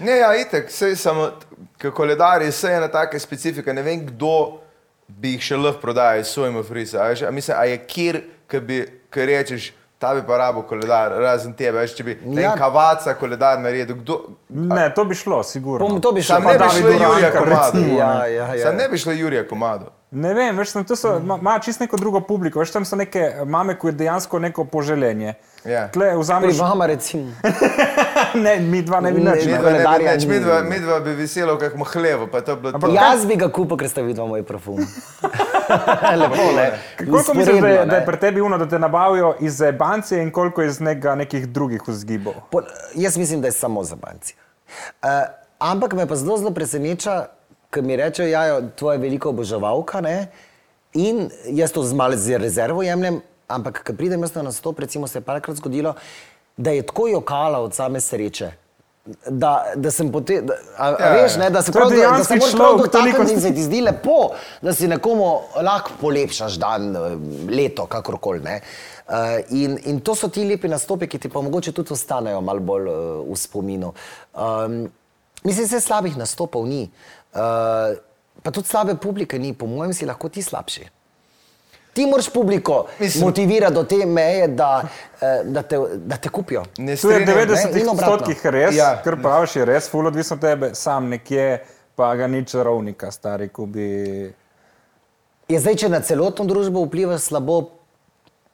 [0.00, 1.32] Ne, ja, itek, sej samo,
[1.76, 4.60] ker koledarji so ena taka specifika, ne vem, kdo
[5.08, 7.02] bi jih še lahko prodajal s svojim frisa.
[7.02, 8.78] A, a, mislim, a je kjer, ki bi,
[9.10, 9.66] ki rečeš,
[9.98, 12.42] ta bi pa rabo koledar, razen tebe, veš, če bi ja.
[12.42, 12.54] Ja.
[12.54, 15.82] kavaca koledar naredil, kdo, Ne, to bi šlo, sigurno.
[15.82, 16.36] Pom- To bi šlo.
[16.36, 17.72] Sam pa ne bi šlo Jurija komado.
[17.74, 18.62] recimo, Ja, ja, ja.
[18.62, 19.90] Sam ne bi šlo Jurija komado.
[20.10, 22.62] Ne vem, veš, sem, to so, ima, ima čisto neko drugo publiko.
[22.62, 25.34] Veš, tam so neke mame, ki je dejansko neko poželenje.
[25.64, 25.88] Ja.
[25.88, 27.32] Tle Pri vzameš, vama recimo.
[28.44, 29.44] ne, mi dva ne bi nič.
[29.44, 29.52] ne.
[29.52, 29.52] ne.
[29.52, 30.30] Midva, ne, bi nič, ni.
[30.30, 32.92] midva, midva bi veselo, kako mu hlevo, pa to bi bilo to.
[32.94, 34.78] Jaz bi ga kupil, ker ste videli moj parfum.
[36.20, 36.66] Lepo, ne?
[36.98, 40.62] Koliko misliš, da da je pri tebi uno, da te nabavijo iz banci in koliko
[40.62, 42.34] iz nekega, nekih drugih vzgibov?
[42.50, 42.62] Po,
[42.94, 44.34] jaz mislim, da je samo za banci.
[45.02, 45.08] Uh,
[45.58, 47.26] ampak me pa zelo, zelo preseneča,
[47.74, 50.00] ko mi rečejo, da je tvoja velika oboževalka.
[50.00, 50.28] Ne?
[50.94, 55.08] In jaz to z malo z rezervo jemljem, ampak ko pridem jaz na nastop, recimo
[55.08, 55.94] se je parkrat zgodilo,
[56.56, 58.50] da je tako jokala od same sreče.
[59.30, 61.38] Da, da sem potem, Ja, veš, ja.
[61.38, 63.80] ne, da se To je prav, da, se moraš prav dotakniti in se ti zdi
[63.80, 65.30] lepo, da si nekomu
[65.64, 67.16] lahko polepšaš dan, eh,
[67.48, 68.40] leto, kakorkoli.
[68.44, 68.60] ne.
[69.08, 69.14] Uh,
[69.50, 72.88] in, in to so ti lepi nastopi, ki ti pa mogoče tudi ostanejo malo bolj
[72.88, 73.94] uh, v spominu.
[74.34, 74.92] Um,
[75.44, 76.82] mislim, da se slabih nastopov ni,
[77.32, 77.96] uh,
[78.42, 80.84] pa tudi slabe publike ni, po mojem si lahko ti slabši.
[81.98, 84.82] Ti moraš publiko Mislim- motivirati do te meje, da,
[85.20, 86.62] eh, da, te, da te kupijo.
[86.78, 87.26] Ne je strinjam.
[87.26, 88.14] 90 in obratno.
[88.14, 88.84] odstotkih res, Ja.
[88.84, 89.02] ja.
[89.02, 91.64] kar praviš, je res, ful odvisno od tebe, sam nekje,
[91.96, 93.88] pa ga ni čarovnika, stari, ko bi.
[95.48, 97.70] Je zdaj, če na celotno družbo vpliva slabo,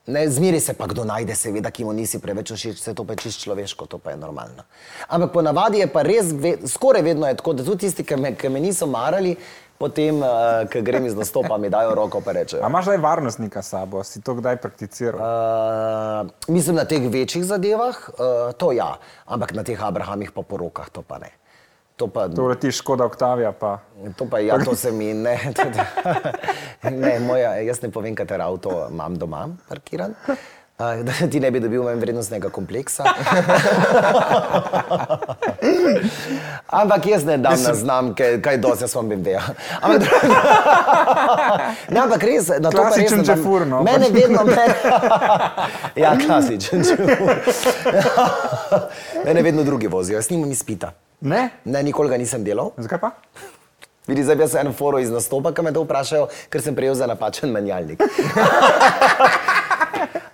[0.07, 3.13] ne, zmeri se pa kdo najde, seveda, ki mu nisi preveč všeč, vse to pa
[3.13, 4.65] je čisto človeško, to pa je normalno.
[5.09, 8.35] Ampak ponavadi je pa res, ve, skoraj vedno je tako, da tudi tisti, ki me,
[8.35, 9.37] ki me niso marali,
[9.79, 12.63] potem, uh, ko grem iz nastopa, mi dajo roko pa rečejo.
[12.65, 15.21] A imaš zdaj varnostnika s sabo, si to kdaj prakticiral?
[15.21, 20.91] Uh, mislim, na teh večjih zadevah, uh, to ja, ampak na teh Abrahamih pa porokah,
[20.91, 21.33] to pa ne.
[21.97, 23.79] To pa, To letiš škoda Oktavija, pa.
[24.19, 25.39] To pa ja, to se mi ne.
[25.55, 25.79] Tudi,
[27.07, 30.15] ne moja, jaz ne povem, kater avto imam doma parkiran.
[30.79, 30.97] Da
[31.31, 33.05] ti ne bi dobil manj vrednostnega kompleksa.
[36.81, 39.43] ampak jaz ne dam na znamke, kaj dosti jaz vam bi veja.
[39.81, 40.03] Ampak,
[41.95, 44.19] ne, ampak res, na to pa res ne dam- džefur, no, Mene pač.
[44.19, 44.75] vedno, mene,
[45.97, 47.35] ja, klasičen džefur.
[49.25, 50.91] mene vedno drugi vozijo, jaz nimam izpita.
[51.21, 51.49] Ne?
[51.65, 52.75] Ne, nikoli ga nisem delal.
[52.77, 53.11] Zakaj pa?
[54.07, 57.07] Vidi, zdaj sem eno foro iz nastopa, ki me to vprašajo, ker sem prejel za
[57.07, 58.03] napačen menjalnik.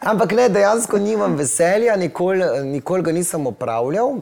[0.00, 4.20] Ampak ne, dejansko nimam veselja, nikoli, nikoli ga nisem upravljal.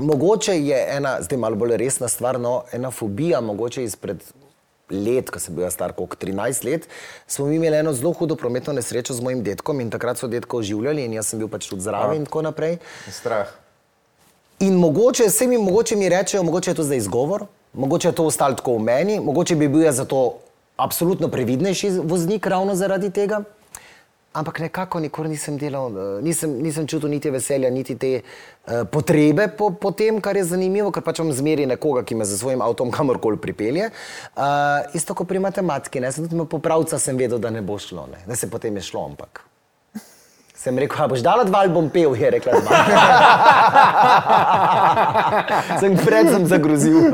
[0.00, 4.24] Mogoče je ena, zdaj malo bolj resna stvar, no, ena fobija, mogoče izpred
[4.90, 6.88] let, ko sem bil star kot 13 let,
[7.26, 10.56] smo mi imeli eno zelo hudo prometno nesrečo z mojim detkom in takrat so detka
[10.56, 12.78] oživljali in jaz sem bil pač tudi zraven in tako naprej.
[13.10, 13.48] Strah.
[14.60, 18.26] In mogoče, vse mi, mogoče mi rečejo, mogoče je to zdaj izgovor, mogoče je to
[18.26, 20.38] ostalo tako v meni, mogoče bi bil jaz zato
[20.76, 23.44] absolutno previdnejši voznik ravno zaradi tega.
[24.34, 29.46] Ampak nekako nikoli nisem delal, eh, nisem, nisem čutil niti veselja, niti te uh, potrebe
[29.48, 32.58] po, po tem, kar je zanimivo, ker pač imam zmeri nekoga, ki me za svojim
[32.58, 33.92] avtom kamorkoli pripelje.
[34.34, 34.42] Uh,
[34.98, 38.26] isto kot pri matematiki, ne, sem tudi popravca, sem vedel, da ne bo šlo, ne.
[38.26, 39.44] da se potem je šlo, ampak.
[40.58, 42.82] Sem rekel, a boš dala dva ali bom pel, je rekla dva.
[45.82, 46.98] sem predvsem zagrozil.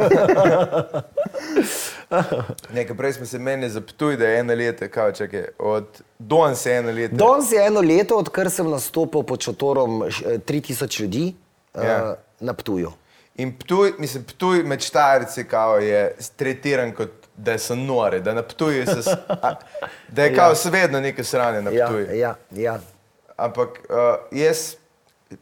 [2.73, 5.87] Nekaj prej smo se menili za Ptuj, da je eno leto, kao čakaj, od
[6.21, 7.17] danes je eno leto.
[7.17, 11.35] Danes je eno leto, odkar sem nastopil pod šotorom š- eh, 3000 ljudi
[11.75, 12.17] uh, Ja.
[12.41, 12.93] na Ptuju.
[13.37, 16.01] In Ptuj, mislim, Ptuj med štajerci kao je
[16.37, 19.55] tretiran kot da so nore, da na Ptuju se, a,
[20.09, 20.57] da je kao Ja.
[20.65, 20.71] ja.
[20.73, 22.07] vedno nekaj sranje na Ja, Ptuju.
[22.13, 22.79] ja, ja.
[23.37, 23.97] Ampak uh,
[24.33, 24.75] jaz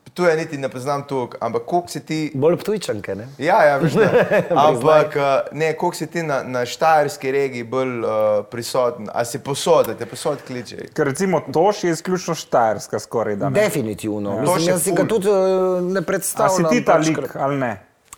[0.04, 3.28] Ptuja niti ne poznam tu, ampak koliko si ti Bolj ptujčanke, ne?
[3.38, 4.08] Ja, ja, veš, ne.
[4.68, 5.22] ampak eh,
[5.52, 8.10] ne, koliko si ti na, na štajerski regiji bolj uh,
[8.50, 10.76] prisoten, a si posod, da te posod kliče.
[10.92, 13.48] Ker recimo Toš je izključno štajerska skoraj da.
[13.48, 13.60] ne.
[13.60, 14.30] Definitivno.
[14.34, 15.38] To Mislim, še jaz si ga tudi uh,
[15.82, 16.56] ne A predstavljam.
[16.56, 17.72] si ti ta pač, lik ker- ali ne?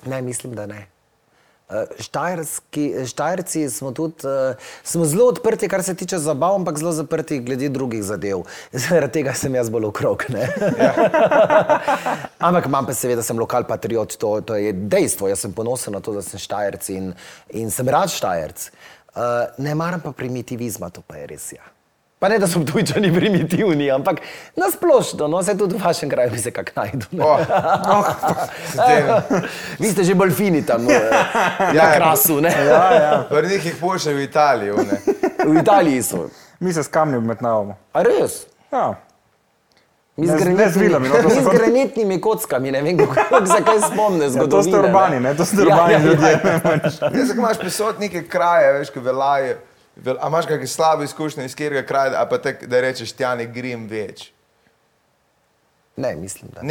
[0.07, 0.87] Ne, mislim, da ne.
[1.71, 6.93] Eh, Štajerski, Štajerci smo tudi uh, smo zelo odprti, kar se tiče zabav, ampak zelo
[6.93, 8.43] zaprti glede drugih zadev.
[8.73, 10.25] Zaradi tega sem jaz bolj okrog.
[10.29, 10.95] Ja.
[12.49, 15.31] ampak imam pa seveda, sem lokal patriot, to, to je dejstvo.
[15.31, 17.13] Jaz sem ponosen na to, da sem Štajerc in,
[17.55, 18.71] in sem rad Štajerc.
[19.15, 21.53] Uh, ne maram pa primitivizma, to pa je res.
[21.55, 21.71] Ja.
[22.21, 24.19] Pa ne, da so tujčani primitivni, ampak
[24.55, 27.07] nasplošno, no, se tudi v vašem kraju bi se kak najdu.
[27.13, 27.25] ne.
[27.25, 27.39] Oh,
[29.79, 31.01] Vi ste že bolj fini tam, eh,
[31.71, 31.95] Ja, na ja.
[31.95, 32.53] krasu, ne?
[32.53, 33.25] Ja, ja.
[33.31, 34.77] Vrnih jih pošlje v Italijo.
[34.77, 35.01] Ne.
[35.47, 36.29] V Italiji so.
[36.59, 37.77] Mi se s kamni metnavamo.
[37.91, 38.45] A res?
[38.71, 38.95] Ja.
[40.17, 42.99] Mi Ne z z- ne z granitnimi, vilami, no, mi z granitnimi kockami, ne vem,
[42.99, 44.51] kako se kaj spomne Ja, zgodovine.
[44.51, 45.35] to ste urbani, ne?
[45.35, 46.33] To ste urbani ljudje.
[47.09, 49.57] Ne, zakaj imaš prisot neke kraje, veš, ki velaje.
[50.21, 53.47] A imaš kakšne slabe izkušnje iz katerega kraja, a pa tak, da rečeš, tja ne
[53.47, 54.31] grem več.
[55.97, 56.69] Ne, mislim, da ne.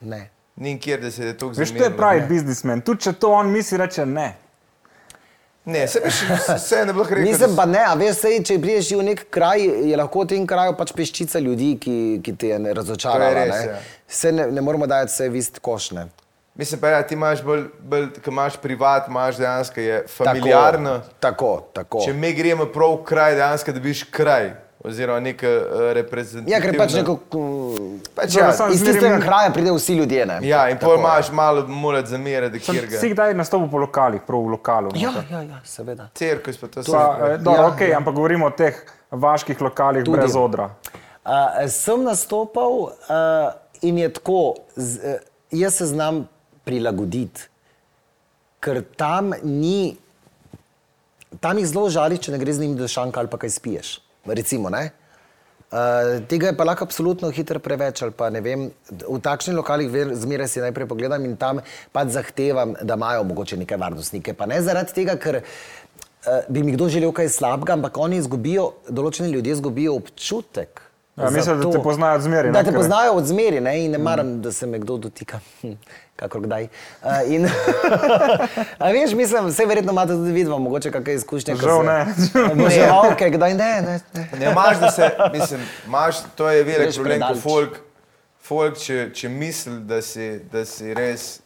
[0.00, 0.22] Ne, ne.
[0.56, 2.80] ni nikjer, da se je to Veš, to je pravi biznismen.
[2.80, 4.32] Tudi če to on misli, reče ne.
[5.64, 6.22] Ne, se veš,
[6.56, 7.30] vse ne bi lahko rekel.
[7.30, 10.46] Mislim pa ne, a veš, sej, če prideš v nek kraj, je lahko v tem
[10.50, 13.28] kraju pač peščica ljudi, ki, ki te je ne razočarala.
[13.30, 13.68] Je res, ne.
[13.70, 13.78] ja.
[14.08, 16.08] Se ne, ne moramo dajati vse vist košne.
[16.54, 21.00] Mislim pa, ja, ti imaš bolj, bolj ko imaš privat, imaš dejansko je familiarno.
[21.20, 22.02] Tako, tako.
[22.04, 24.50] Če mi gremo prav v kraj, dejansko dobiš kraj.
[24.82, 25.62] Oziroma neka uh,
[25.92, 26.50] reprezentativna.
[26.50, 27.14] Ja, ker pač neko.
[27.30, 30.24] mm, Pač ja, Iz tistega mi- kraja pridejo vsi ljudje.
[30.26, 30.38] Ne?
[30.42, 32.98] ja, in Tako, pol imaš malo morat zamerati, Sem kjer ga.
[32.98, 34.90] si kdaj nastopil po lokalih, prav v lokalu.
[34.96, 35.30] Ja, noter?
[35.30, 36.08] ja, ja, seveda.
[36.14, 36.98] Cirkus pa to Pa, so.
[37.24, 37.96] eh, dobro, Ja, okay, ja.
[37.96, 38.74] ampak govorimo o teh
[39.12, 40.18] vaških lokalih Tudi.
[40.18, 40.66] brez odra.
[41.22, 41.30] Uh,
[41.68, 42.90] sem nastopal uh,
[43.82, 44.42] in je tako,
[44.74, 45.14] z, uh,
[45.52, 46.24] jaz se znam
[46.64, 47.48] prilagoditi,
[48.62, 49.96] ker tam ni,
[51.40, 53.94] tam jih zelo žali, če ne gre z njimi do šanka ali pa kaj spiješ.
[54.26, 54.90] Recimo, ne?
[55.72, 58.02] Uh, tega je pa lahko absolutno hitro preveč.
[58.02, 62.12] ali Pa, ne vem, v takšnih lokalih ver- zmeraj si najprej pogledam in tam pač
[62.12, 64.34] zahtevam, da imajo mogoče neke varnostnike.
[64.36, 68.74] Pa ne zaradi tega, ker uh, bi mi kdo želel kaj slabega, ampak oni izgubijo,
[68.88, 70.91] določeni ljudje izgubijo občutek.
[71.16, 73.60] Ja, za mislijo, da te poznajo od zmeraj, ne, Da te ker- poznajo od zmeri
[73.60, 74.42] ne, in ne maram, mm.
[74.42, 75.40] da se me kdo dotika.
[75.60, 75.72] Hm,
[76.16, 76.68] Kakor kdaj.
[77.02, 77.48] Uh, in,
[78.78, 81.56] a veš, mislim, vse verjetno imate tudi vidva, mogoče kakšne izkušnje.
[81.56, 82.06] Žal ne.
[82.52, 84.28] Oboževalke, kdaj ne, ne, ne.
[84.38, 87.78] Ne, imaš, da se, mislim, imaš, to je velik problem, ko folk,
[88.40, 91.40] folk če, če misli, da si, da si res.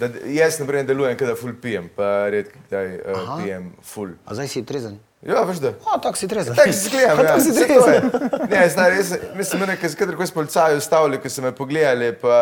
[0.00, 4.16] Da, jaz, na primer, delujem, kada full pijem, pa redko kdaj uh, pijem full.
[4.26, 4.96] A zdaj si trezen.
[5.22, 5.70] Ja, veš da.
[5.86, 6.56] O, tako si trezen.
[6.56, 7.26] Tako si sklepam, ja.
[7.26, 8.10] Tako si trezen.
[8.50, 12.08] Ne, zdaj res, mislim, mene, ker kadar ko s policaji ustavili, ko so me pogledali,
[12.18, 12.40] pa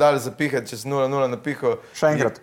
[0.00, 1.76] dali zapihati, če sem 0-0 napihal.
[1.94, 2.40] Še enkrat.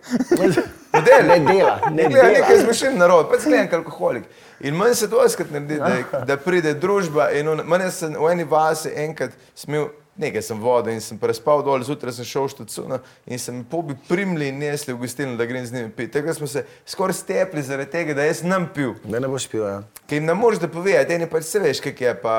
[0.94, 2.32] Ne dela, ne Ne gleda, dela.
[2.38, 4.24] nekaj zmešen narod, pa sklenjen alkoholik.
[4.64, 7.28] In manj se to skrat naredi, da, da pride družba.
[7.36, 11.62] In on, manj sem v eni vasi enkrat smel, nekaj sem vodil in sem prespal
[11.66, 15.36] dol, zjutraj sem šel v štacuno in sem mi pobi primli in nesli v gostilno,
[15.36, 16.12] da grem z njimi piti.
[16.12, 18.94] Tako smo se skoraj stepli zaradi tega, da jaz nam pil.
[19.04, 19.82] Da ne boš pil, ja.
[20.06, 22.38] Ker jim ne moreš da povedati, eni pač se veš, kak je pa.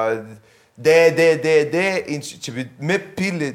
[0.75, 3.53] De, de, de, de, in če, če bi me pili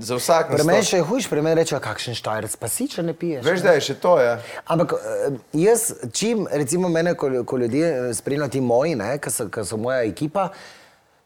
[0.00, 3.04] za vsak Pri meni še je hujš, pri meni rečejo, kakšen štajerc, pa si, če
[3.04, 3.42] ne piješ.
[3.44, 4.36] veš, da je še to, ja.
[4.72, 9.48] Ampak eh, jaz, čim recimo mene, ko, ko ljudje eh, spremljajo ti moji, ki so,
[9.52, 10.48] ki so moja ekipa,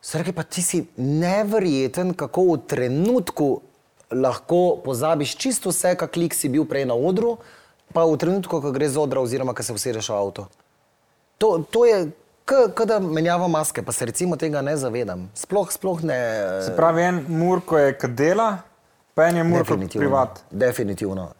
[0.00, 3.48] so rekli, pa ti si neverjeten, kako v trenutku
[4.10, 7.36] lahko pozabiš čisto vse, kak lik si bil prej na odru,
[7.92, 10.46] pa v trenutku, ko greš z odra oziroma ko se usedeš v avto.
[11.38, 11.98] To, to je,
[12.46, 15.28] kot da menjava maske, pa se recimo tega ne zavedam.
[15.34, 16.18] Sploh, sploh ne.
[16.64, 18.62] Se pravi, en murko je kadela,
[19.14, 20.42] pa en je murko privat.
[20.50, 21.32] Definitivno.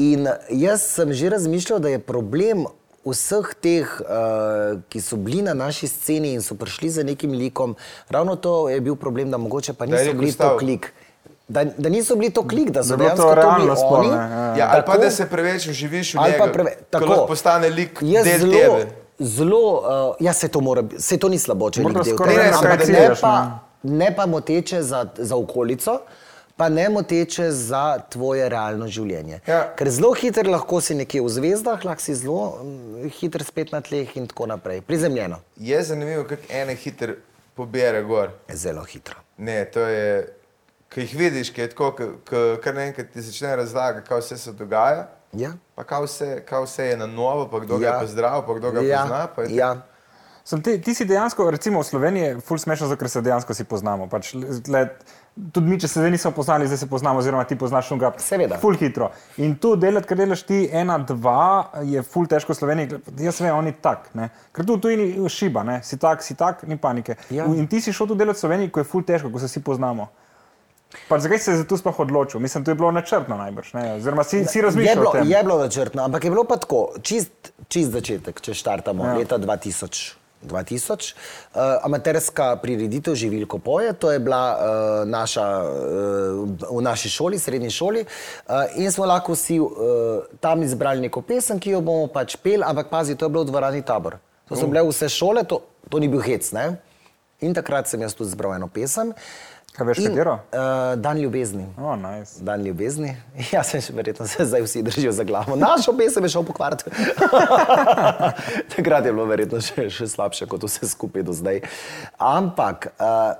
[0.00, 2.64] In jaz sem že razmišljal, da je problem
[3.04, 4.06] vseh teh, uh,
[4.88, 7.76] ki so bili na naši sceni in so prišli za nekim likom,
[8.08, 10.92] ravno to je bil problem, da mogoče pa je niso bili to klik.
[11.48, 13.76] Da, da niso bili to klik, da so Da je dejansko to to realno bili
[13.76, 14.08] sploh, oni.
[14.08, 14.54] ne, ja.
[14.56, 17.04] Ja, ali pa Tako- da se preveč vživiš v ali pa njega, preve, ko tako.
[17.06, 18.92] lahko postane lik Jaz del zelo, tebe.
[19.18, 19.82] zelo, uh,
[20.20, 22.76] ja, se to mora, se to ni slabo, če Morda lik del tebe, ne, kaj
[22.78, 23.34] ne ciljaš, pa,
[23.82, 25.98] ne pa moteče za, za okolico,
[26.60, 29.38] pa ne moteče za tvoje realno življenje.
[29.48, 29.60] Ja.
[29.78, 33.80] Ker zelo hitro lahko si nekje v zvezdah, lahko si zelo mm, hitro spet na
[33.80, 34.82] tleh in tako naprej.
[34.84, 35.38] Prizemljeno.
[35.56, 37.14] Je zanimivo, kako ene hiter
[37.56, 38.34] pobere gor.
[38.52, 39.16] Zelo hitro.
[39.38, 40.10] Ne, to je,
[40.92, 44.36] ki jih vidiš, ki je tako, ko- ko kar naenkrat ti začne razlagati, kaj vse
[44.38, 45.06] se dogaja.
[45.32, 45.54] Ja.
[45.74, 47.94] Pa kaj vse, kaj vse je na novo, pa kdo ga Ja.
[47.94, 49.00] je pa zdrav, pa kdo ga ja.
[49.00, 49.26] pozna.
[49.28, 49.72] Pa je ja.
[50.44, 53.64] Sem, ti, ti si dejansko, recimo v Sloveniji, je ful smešno, ker se dejansko si
[53.64, 54.08] poznamo.
[54.08, 54.32] Pač,
[54.66, 54.80] le,
[55.52, 58.12] tudi mi, če se zdaj nismo poznali, zdaj se poznamo, oziroma ti poznaš šunga.
[58.22, 58.58] Seveda.
[58.62, 59.10] Ful hitro.
[59.42, 63.00] In tu delati, kar delaš ti, ena, dva, je ful težko v Sloveniji.
[63.24, 64.10] Jaz vem, oni tak.
[64.14, 64.30] Ne?
[64.56, 65.80] Ker tu, tu ni šiba, ne?
[65.86, 67.16] si tak, si tak, ni panike.
[67.30, 67.48] Ja.
[67.48, 69.64] In ti si šel tu delati v Sloveniji, ko je ful težko, ko se vsi
[69.64, 70.10] poznamo.
[71.08, 72.40] Pa zakaj si se za to sploh odločil?
[72.42, 73.74] Mislim, to je bilo načrtno najbrž.
[73.78, 73.84] Ne?
[74.00, 75.28] Oziroma, si, si Je razmišljal bilo, o tem.
[75.30, 79.06] je bilo načrtno, ampak je bilo pa tako, čist, čist začetek, če štartamo.
[79.06, 79.20] Ja.
[79.22, 80.19] leta 2000.
[80.42, 81.14] 2000.
[81.54, 87.70] Uh, amaterska prireditev Živilko poje, to je bila uh, naša, uh, v naši šoli, srednji
[87.70, 88.04] šoli.
[88.04, 89.70] Uh, in smo lahko vsi uh,
[90.40, 93.52] tam izbrali neko pesem, ki jo bomo pač pel, ampak pazi, to je bilo v
[93.52, 94.18] dvorani tabor.
[94.48, 96.52] To so bile vse šole, to, to ni bil hec.
[96.52, 96.80] Ne?
[97.40, 99.14] In takrat sem jaz tudi zbral eno pesem.
[99.72, 100.32] Kaj veš, In, katero?
[100.32, 101.66] Uh, dan ljubezni.
[101.78, 102.44] Oh, nice.
[102.44, 103.16] Dan ljubezni.
[103.52, 105.56] Ja, se še verjetno se zdaj vsi držijo za glavo.
[105.56, 106.90] Našo pesem je šel pokvariti.
[108.74, 111.62] Takrat je bilo verjetno še, še slabše kot vse skupaj do zdaj.
[112.18, 113.38] Ampak uh,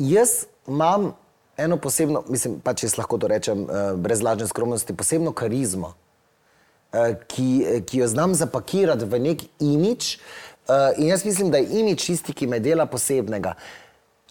[0.00, 1.12] jaz imam
[1.60, 7.12] eno posebno, mislim, pa če lahko to rečem, uh, brez lažne skromnosti, posebno karizmo, uh,
[7.28, 10.16] ki, ki jo znam zapakirati v nek imič.
[10.62, 13.58] Uh, in jaz mislim, da je imič tisti, ki me dela posebnega.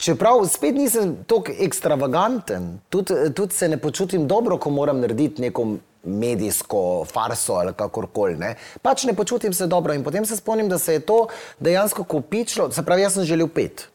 [0.02, 5.66] Čeprav spet nisem tako ekstravaganten, tudi, tudi se ne počutim dobro, ko moram narediti neko
[6.04, 8.36] medijsko farso ali kakorkoli.
[8.36, 8.56] Ne.
[8.82, 11.28] Pač ne počutim se dobro in potem se spomnim, da se je to
[11.60, 12.72] dejansko kopičilo.
[12.72, 13.88] Se pravi, jaz sem želel pet,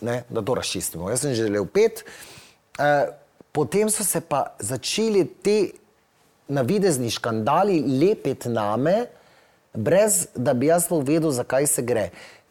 [0.00, 1.10] ne, da to razčistimo.
[1.10, 2.04] Jaz sem želel pet,
[2.78, 3.12] eh,
[3.52, 5.72] potem so se pa začeli ti
[6.48, 9.06] navidezni škandali lepiti name,
[9.74, 12.10] brez da bi jaz sploh vedel, zakaj se gre.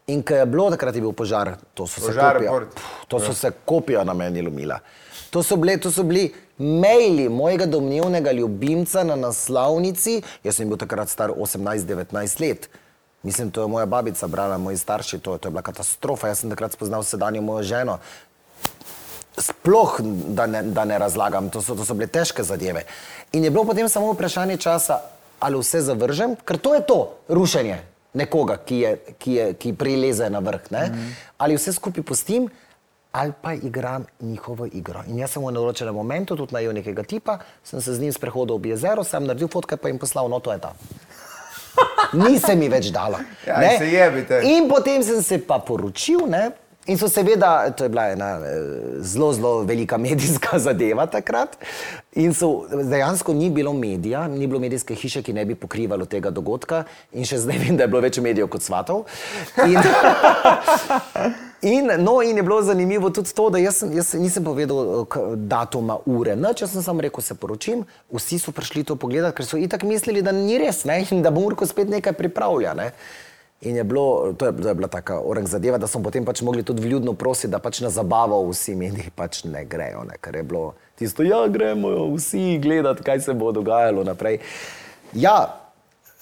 [0.10, 2.74] In ko je bilo, takrat je bil požar, to so se Požar, kopija, report.
[2.74, 4.80] Pff, to so se kopija na meni lomila.
[5.30, 10.22] To so, bile, to so bili maili mojega domnevnega ljubimca na naslovnici.
[10.44, 12.70] Jaz sem bil takrat star 18-19 let.
[13.24, 16.32] Mislim, to je moja babica brala, moji starši, to, to je bila katastrofa.
[16.32, 18.00] Jaz sem takrat spoznal sedanjo mojo ženo.
[19.38, 20.00] Sploh,
[20.34, 22.84] da ne, da ne razlagam, to so, to so bile težke zadeve.
[23.32, 25.00] In je bilo potem samo vprašanje časa,
[25.40, 27.78] ali vse zavržem, ker to je to rušenje
[28.14, 30.72] nekoga, ki, je, ki, je, ki prileze na vrh.
[30.72, 31.14] Mm.
[31.38, 32.50] Ali vse skupaj pustim,
[33.12, 35.04] ali pa igram njihovo igro.
[35.08, 38.56] In jaz sem v določenem momentu tudi najel nekega tipa, sem se z njim sprehodil
[38.56, 40.74] ob jezero, sem naredil fotke, pa jim poslal, no to je ta.
[42.22, 43.20] Ni se mi več dalo.
[43.48, 43.78] Ja, ne.
[44.50, 46.26] In potem sem se pa poročil.
[46.30, 46.50] Ne?
[46.90, 51.58] In so seveda, to je bila ena eh, zelo, zelo velika medijska zadeva takrat.
[52.14, 56.30] In so, dejansko ni bilo medija, ni bilo medijske hiše, ki ne bi pokrivalo tega
[56.34, 56.84] dogodka.
[57.14, 59.06] In še zdaj vem, da je bilo več medijev kot svatov.
[59.68, 59.78] In,
[61.76, 66.02] in, no, in je bilo zanimivo tudi to, da jaz, jaz nisem povedal eh, datuma
[66.10, 66.34] ure.
[66.36, 67.86] Noč, jaz sem samo rekel, se poročim.
[68.10, 71.04] Vsi so prišli to pogledati, ker so itak mislili, da ni res ne?
[71.12, 72.74] in da bo Urko spet nekaj pripravlja.
[72.74, 72.94] Ne?
[73.62, 76.42] In je bilo, to je, to je bila taka orang zadeva, da smo potem pač
[76.42, 80.16] mogli tudi vljudno prositi, da pač na zabavo vsi mediji pač ne grejo, ne?
[80.22, 84.40] ker je bilo tisto, ja, gremo jo vsi gledati, kaj se bo dogajalo naprej.
[85.12, 85.60] Ja,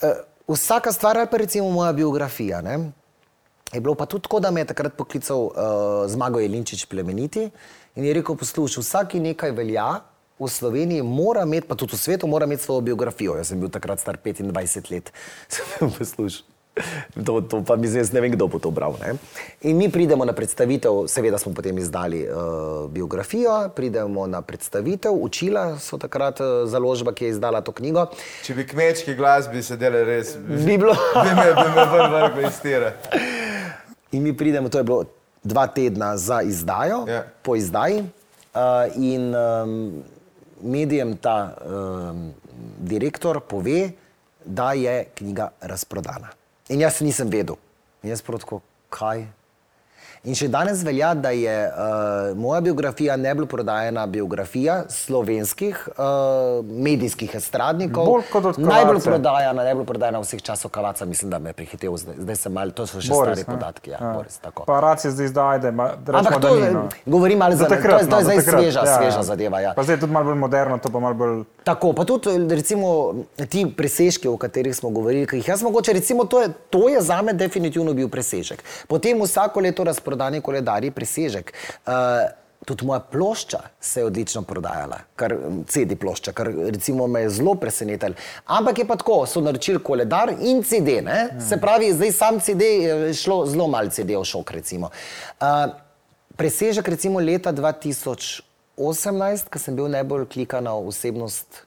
[0.02, 2.80] eh, vsaka stvar, ali pa recimo moja biografija, ne?
[3.74, 5.54] je bilo pa tudi tako, da me je takrat poklical uh,
[6.08, 7.50] Zmago Jelinčič plemeniti
[7.96, 9.90] in je rekel, poslušaj, vsaki nekaj velja.
[10.40, 13.34] V Sloveniji mora imeti, pa tudi v svetu, mora imeti svojo biografijo.
[13.38, 15.10] Jaz sem bil takrat star 25 let,
[15.50, 16.57] sem bil poslušal.
[17.26, 18.94] To, to pa mi zdaj ne vem, kdo bo to bral.
[19.02, 19.16] Ne?
[19.62, 25.80] In mi pridemo na predstavitev, seveda smo potem izdali uh, biografijo, pridemo na predstavitev, učila
[25.80, 28.06] so takrat uh, založba, ki je izdala to knjigo.
[28.46, 30.94] Če bi kmečki glasbi sedeli res, bi Bi bilo.
[31.26, 32.94] bi me, bi me ven vrgli iz tira.
[34.12, 35.04] In mi pridemo, to je bilo
[35.44, 37.24] dva tedna za izdajo, Ja.
[37.42, 38.04] po izdaji,
[38.54, 38.60] uh,
[38.96, 40.04] in um,
[40.62, 42.32] medijem ta um,
[42.80, 43.90] direktor pove,
[44.46, 46.37] da je knjiga razprodana.
[46.70, 47.56] In jaz nisem vedel.
[48.04, 49.24] In jaz protko, kaj?
[50.28, 57.36] In še danes velja, da je uh, moja biografija najbolj prodajena biografija slovenskih uh, medijskih
[57.40, 58.10] estradnikov.
[58.12, 59.10] Bolj kot od Najbolj Kavaca.
[59.14, 61.96] prodajana, najbolj prodajana vseh časov Kavaca, mislim, da me je prehitev.
[62.02, 63.54] Zdaj, zdaj sem mal, to so še Boris, stari ne?
[63.54, 63.94] podatki.
[63.94, 64.10] Ja, Ja.
[64.18, 64.66] Boris, tako.
[64.68, 66.84] Pa racija zdaj zdaj, Ampak rečemo, da ni, no.
[67.06, 69.24] govorim malo za, takrat, to je, je no, zdaj takrat, sveža, ja, sveža ja.
[69.24, 69.64] zadeva.
[69.64, 69.72] Ja.
[69.80, 71.40] Pa zdaj je tudi malo bolj moderno, to pa malo bolj.
[71.64, 72.92] Tako, pa tudi recimo,
[73.48, 77.02] ti presežki, o katerih smo govorili, ki jih jaz mogoče, recimo, to je, to je
[77.02, 78.64] za me definitivno bil presežek.
[78.92, 81.54] Potem vsako leto razprodani koledar je presežek.
[81.86, 81.94] Uh,
[82.66, 85.36] tudi moja plošča se je odlično prodajala, kar
[85.68, 88.16] CD plošča, kar recimo me je zelo presenetilo.
[88.46, 91.30] Ampak je pa tako, so naročili koledar in CD, ne?
[91.50, 94.90] se pravi, zdaj sam CD je šlo zelo malo CD v šok, recimo.
[95.40, 95.48] Uh,
[96.36, 101.67] presežek recimo leta 2018, ko sem bil najbolj klikana osebnost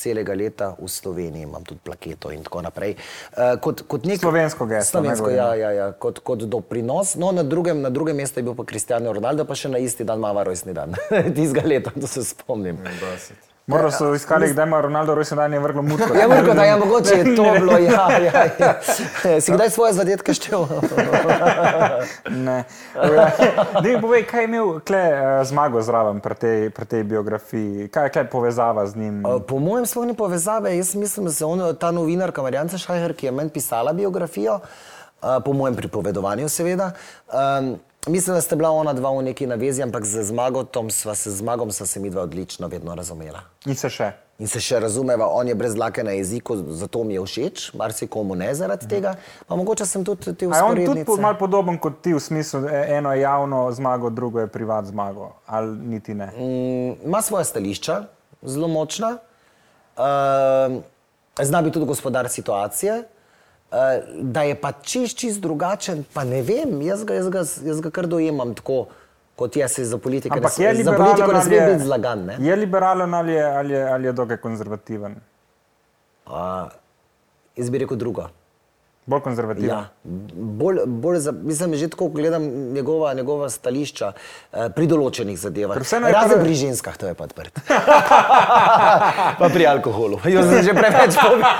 [0.00, 2.96] celega leta v Sloveniji, imam tudi plaketo in tako naprej.
[3.34, 7.14] Uh, kot, kot nek, Slovensko geslo, ne Slovensko, ja, ja, ja, kot, kot doprinos.
[7.20, 10.08] No, na drugem, na drugem mestu je bil pa Cristiano Ronaldo, pa še na isti
[10.08, 10.96] dan ima rojstni dan.
[11.36, 12.80] Tistega leta, to se spomnim.
[13.66, 16.14] Morda so iskali, kdaj ima Ronaldo rojsten dan in je vrglo mutko.
[16.14, 17.78] Ja, Murko, da je mogoče je to bilo.
[17.78, 18.80] Ja, ja, ja.
[19.40, 20.66] Si kdaj svoje zadetke štel?
[22.30, 22.64] Ne.
[23.82, 27.88] Dej, povej, kaj je imel kle uh, zmago zraven pri tej, pri tej biografiji?
[27.88, 29.26] Kaj je kle povezava z njim?
[29.26, 30.76] Uh, Po mojem sploh ni povezave.
[30.76, 35.28] Jaz mislim, da se on, ta novinarka Marjana Šajher, ki je meni pisala biografijo, uh,
[35.44, 36.90] po mojem pripovedovanju, seveda.
[38.06, 41.70] Mislim, da sta bila ona dva v neki navezi, ampak z zmagotom sva se, zmagom
[41.72, 43.42] sva se mi dva odlično vedno razumela.
[43.66, 44.12] In se še.
[44.40, 48.34] In se še razumeva, on je brez dlake na jeziku, zato mi je všeč, marsikomu
[48.40, 49.12] ne zaradi tega.
[49.46, 52.22] Pa mogoče sem tudi te A je on tudi po, malo podoben kot ti v
[52.24, 56.32] smislu, e- eno je javno zmago, drugo je privat zmago, ali niti ne?
[56.32, 58.00] Mm, ima svoje stališča,
[58.42, 59.18] zelo močna,
[60.00, 60.80] uh,
[61.36, 63.02] zna biti tudi gospodar situacije.
[63.70, 63.78] Uh,
[64.22, 67.90] da je pa čist, čist drugačen, pa ne vem, jaz ga, jaz ga, jaz ga
[67.90, 68.86] kar dojemam tako,
[69.36, 70.34] kot jaz se za politiko.
[70.34, 72.24] Ne, je sme- za politiko ne ali sme je, biti zlagan.
[72.24, 72.36] Ne?
[72.40, 75.14] je liberalen ali je, ali je, ali je dokaj konzervativen?
[76.26, 76.66] Uh,
[77.56, 78.26] jaz bi rekel drugo.
[79.10, 79.70] Bolj konzervativen.
[79.70, 79.80] Ja,
[80.60, 82.44] bolj, bolj za, mislim, že tako ko gledam
[82.74, 85.80] njegova, njegova stališča eh, pri določenih zadevah.
[85.80, 87.58] Je Razen prve- pri ženskah, to je pa odprt.
[89.40, 90.20] pa pri alkoholu.
[90.30, 91.50] Jaz sem že preveč povedal.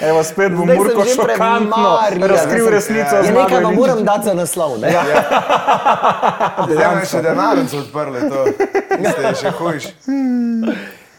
[0.10, 1.94] Evo, spet bo Zdaj sem Murko že šokantno
[2.26, 3.14] razkril resnico.
[3.22, 4.78] Ja, nekaj vam moram dati za naslov.
[4.82, 4.92] Ne?
[4.92, 5.02] Ja.
[6.74, 8.38] Zdaj me še denarnico odprli, to
[9.14, 9.84] ste še hujš.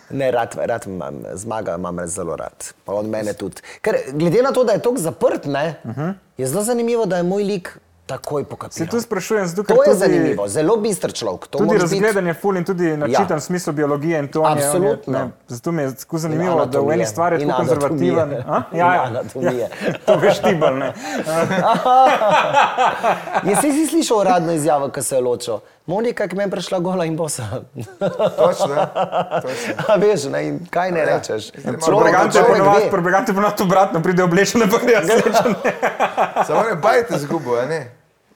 [0.10, 2.72] Ne, rad, rad imam, zmaga imam zelo rad.
[2.86, 3.56] Pa on mene tudi.
[3.82, 6.14] Ker glede na to, da je tako zaprt, ne, uh -huh.
[6.38, 8.90] je zelo zanimivo, da je moj lik takoj Se pokapiral.
[8.90, 11.42] tu sprašujem, zato ker To je tudi, zanimivo, zelo bistr človek.
[11.42, 13.36] To tudi moraš biti- razgledan je ful in tudi načitan Ja.
[13.36, 15.14] v smislu biologije in to je- on je, Absolutno.
[15.16, 18.34] ne, zato mi je tako zanimivo, da v eni stvari je tako konzervativen.
[18.34, 18.64] A?
[18.74, 19.04] Ja, ja.
[19.04, 19.70] anatomije.
[20.06, 20.94] To veš ti bolj, ne.
[23.44, 25.60] Je si, si slišal uradno izjavo, ki se je ločil?
[25.88, 27.64] Monika, ki me je prišla gola in bosa.
[28.00, 28.76] Točno,
[29.40, 29.88] točno.
[29.88, 31.52] A veš, ne, in kaj ne rečeš?
[31.56, 32.92] Človek- Prebregante je človek ponovadi, je
[33.62, 35.56] obratno, pride oblečene, pa gre srečen.
[36.44, 37.66] Samo ne bajte zgubo, a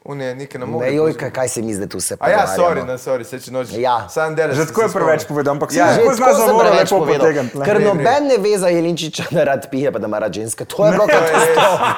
[0.04, 0.94] unije nekaj na Ne, morju.
[0.94, 3.52] joj, kaj, kaj se mi zdaj tu se A ja, sorry, ne, sorry, se če
[3.52, 3.68] noč.
[3.72, 4.08] Ja.
[4.08, 4.56] Sam delaš.
[4.56, 7.20] Že tako je preveč povedal, ampak Ja, ja, Že tako sem preveč povedal.
[7.20, 7.58] potegniti.
[7.64, 10.64] Ker noben ne ve za Jelinčiča, da rad pije, pa da ima rad ženske.
[10.64, 11.88] To je bilo katastrofa.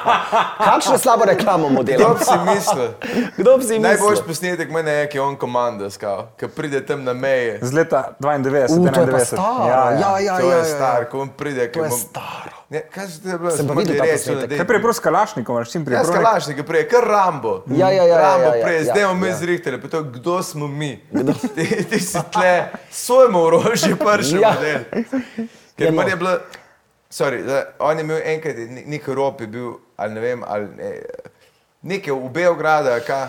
[0.59, 2.15] Kakšno slabo reklamo mu Kdo dela?
[2.19, 2.89] bi si mislil?
[3.37, 4.27] Kdo bi si Najboljši mislil?
[4.27, 5.89] posnetek mene je, ki je on komanda,
[6.37, 7.59] ki pride tam na meje.
[7.63, 9.25] Z leta 92, U, to je pa 91.
[9.25, 9.69] staro.
[9.69, 10.39] Ja, ja, ja.
[10.39, 10.65] to ja, je ja.
[10.65, 11.73] star, ko on pride.
[11.73, 11.99] To je bom...
[12.75, 13.51] Ne, kaj se ti je bilo?
[13.53, 14.57] Sem pa videl ta posnetek.
[14.57, 15.95] Kaj prej prosto kalašnikom, ali s čim prej?
[15.95, 17.53] Ja, Prav skalašnik je prej, kar Rambo.
[17.71, 19.37] Ja, ja, ja, Rambo ja, ja, prej, ja, zdaj bomo mi ja.
[19.37, 20.91] zrihtali, pa to, kdo smo mi.
[21.55, 22.55] Ti, ti si tle,
[22.91, 24.51] svojemu orožju prši Ja.
[24.51, 24.79] model.
[25.77, 25.97] Ker Ja, no.
[25.97, 26.35] meni je bilo,
[27.11, 30.67] sorry, da, on je imel enkrat ne- nek rop, je bil, ali ne vem, ali
[30.75, 30.91] ne,
[31.85, 33.29] nekaj v Beogradu, kaj.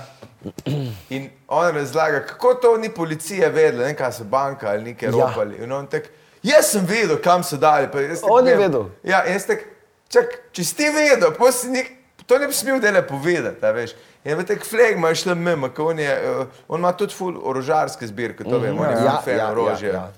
[1.09, 5.11] In on razlaga, kako to ni policija vedela, ne kaj so banka ali nekaj Ja.
[5.13, 5.55] ropali.
[5.57, 6.09] In on tak,
[6.45, 7.89] jaz sem vedel, kam so dali.
[8.23, 8.89] On je vedel.
[9.03, 9.65] Ja, jaz tak,
[10.07, 11.33] čak, če si ti vedel,
[11.69, 11.89] nek,
[12.25, 13.95] to ne bi smel dele povedati, a veš.
[14.25, 18.07] In v tek flegma je šlo mimo, on, je, uh, on ima tudi ful orožarske
[18.07, 19.87] zbirke, to vemo, on je Ja, ja, fan ja, orožja.
[19.87, 20.11] ja, ja.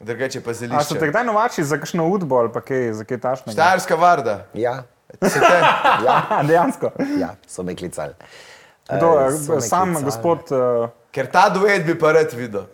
[0.00, 0.98] Drugače pa A ste zelišče.
[0.98, 3.52] te kdaj novači za kakšno udbo ali pa kaj, za kaj tašnega?
[3.52, 4.46] Štajerska varda.
[4.54, 4.82] Ja,
[5.20, 5.58] Se te,
[6.06, 6.16] Ja,
[6.48, 6.90] dejansko.
[7.20, 8.14] ja, so me klicali.
[8.88, 10.04] Kdo, Eh, eh, so me sam klicali.
[10.04, 12.64] gospod, eh, ker ta duet bi pa rad videl.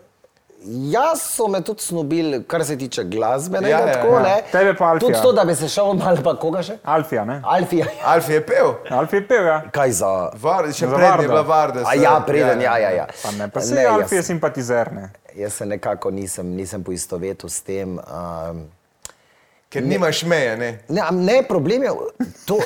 [0.63, 4.23] Jaz so me tudi snobili, kar se tiče glasbenega, Ja, ja, tako ja.
[4.23, 4.43] ne.
[4.53, 5.09] Tebe pa Alfija.
[5.09, 6.79] Tudi to, da bi se šel malo, pa koga še?
[6.85, 7.41] Alfija, ne?
[7.45, 7.87] Alfija.
[8.05, 9.63] Alfi je pel, Alfi je pel, ja.
[9.71, 10.11] Kaj za?
[10.35, 11.81] Var, še prednji je bila varda.
[11.83, 12.91] A se- ja, preden, ja, ja.
[12.93, 13.07] ja.
[13.23, 15.11] Pa ne, pa se Ne, Alfi je jaz- simpatizer, ne.
[15.37, 17.99] Jaz se nekako nisem, nisem poistovetil s tem.
[18.01, 18.67] Um,
[19.69, 20.69] Ker nimaš meje, ne.
[20.89, 21.91] ne, ne, problem je,
[22.47, 22.57] to,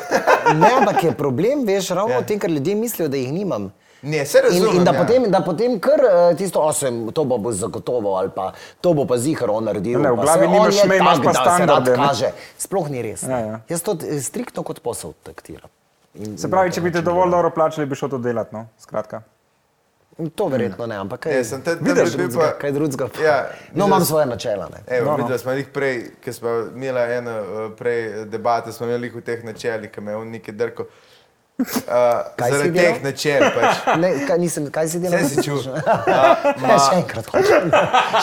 [0.55, 3.73] ne, ampak je problem, veš, ravno v tem, ker ljudje mislijo, da jih nimam.
[4.03, 4.77] Ne, se In, razumem.
[4.77, 4.99] in da, ja.
[4.99, 8.49] potem, da potem kar eh, tisto, osem, to bo, bo zagotovo ali pa
[8.81, 10.01] to bo pa zihar on naredil.
[10.01, 11.95] Ne, v glavi nimaš je meja, imaš pa standarde.
[11.97, 12.33] Kaže.
[12.59, 13.23] Sploh ni res.
[13.23, 13.61] Ja, ja.
[13.69, 15.71] Jaz to eh, striktno kot posel taktiram.
[16.15, 19.23] In, Se pravi, če bi te dovolj dobro plačali, bi šel to delati, no, skratka.
[20.35, 23.07] To verjetno ne, ampak kaj, Ne, sem tam vidiš, bi bil drugega, pa- kaj drugega.
[23.09, 23.37] pa- Ja,
[23.73, 24.69] no, imam sem- svoje načela.
[24.69, 24.83] Ne.
[24.89, 25.23] Evo, No, no, no.
[25.23, 29.41] videla smo jih prej, ker smo imeli eno eh, prej debate, smo imeli v teh
[29.43, 30.85] načelih, ki me je on nekaj drko.
[31.59, 31.67] Uh,
[32.37, 33.83] Kaj zaradi teh načel pač.
[34.03, 35.21] Ne, kaj, nisem, kaj si delal?
[35.21, 35.61] Vse si čul.
[36.65, 37.69] Ne, še enkrat hočem.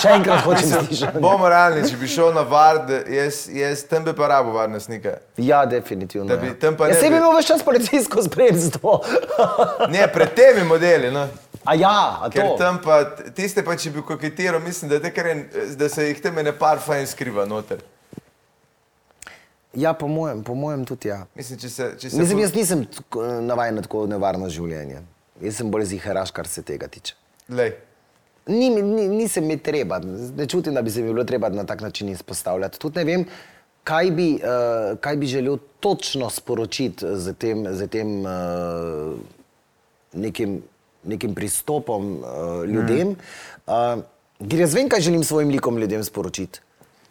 [0.02, 1.22] Še enkrat hočem slišati.
[1.24, 5.20] Bomo realni, če bi šel na vard, jaz, jaz tam bi pa rabo varnostnika.
[5.38, 6.28] Ja, definitivno.
[6.28, 6.58] Da bi ja.
[6.90, 8.98] ja, ne saj bi- imel več čas policijsko spremstvo.
[9.94, 11.14] Ne, pred temi modeli.
[11.14, 11.28] No.
[11.68, 12.58] A ja, a Ker to.
[12.60, 13.04] tam pa
[13.36, 15.00] tiste, pa, če bi koketiral, mislim, da,
[15.30, 15.46] en-
[15.78, 17.84] da se jih tam ene par fajn skriva noter.
[19.74, 21.26] Ja, po mojem, po mojem tudi ja.
[21.36, 21.92] Mislim, če se.
[22.02, 25.04] Če se Mislim, jaz nisem eh, navajen na tako nevarno življenje.
[25.44, 27.14] Jaz sem bolj ziharaš, kar se tega tiče.
[27.54, 27.76] Lej.
[28.50, 31.84] Ni, ni, nisem mi treba, ne čutim, da bi se mi bilo treba na tak
[31.86, 32.80] način izpostavljati.
[32.82, 33.26] Tudi ne vem,
[33.86, 39.14] kaj bi, uh, kaj bi želel točno sporočiti z tem, z tem uh,
[40.18, 40.64] nekim,
[41.04, 43.14] nekim pristopom uh, ljudem.
[43.70, 44.02] Uh,
[44.42, 46.66] ker jaz vem, kaj želim svojim likom ljudem sporočiti.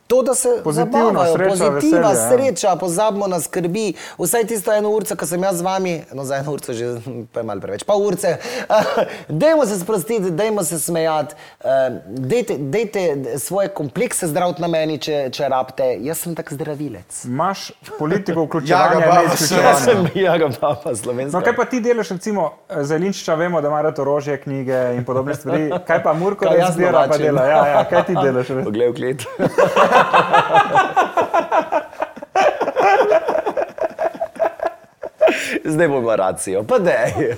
[0.08, 2.52] To, da se Pozitivno, zabavajo, sreča, pozitiva, veselje, ja.
[2.52, 3.92] sreča, pozabimo na skrbi.
[4.18, 6.86] Vsaj tisto eno urco, ko sem jaz z vami, no za eno urco že
[7.32, 8.36] pa je malo preveč, pa urce.
[9.28, 15.28] Dajmo se sprostiti, dajmo se smejati, eh, dejte, dejte svoje komplekse zdraviti na meni, če,
[15.32, 15.90] če rabite.
[16.00, 17.24] Jaz sem tak zdravilec.
[17.24, 19.76] Imaš politiko vključevanja, baba, ne Jaz izključevanja.
[19.84, 21.38] sem jaga papa slovenska.
[21.38, 22.48] No, kaj pa ti delaš, recimo,
[22.80, 25.70] za Linčiča vemo, da ima rad orožje, knjige in podobne stvari.
[25.86, 27.44] Kaj pa Murko, da jaz zbira pa dela?
[27.44, 28.56] Ja, ja, kaj ti delaš?
[28.70, 29.28] Poglej v klet.
[35.64, 37.36] Zdaj bomo racijo, pa dej.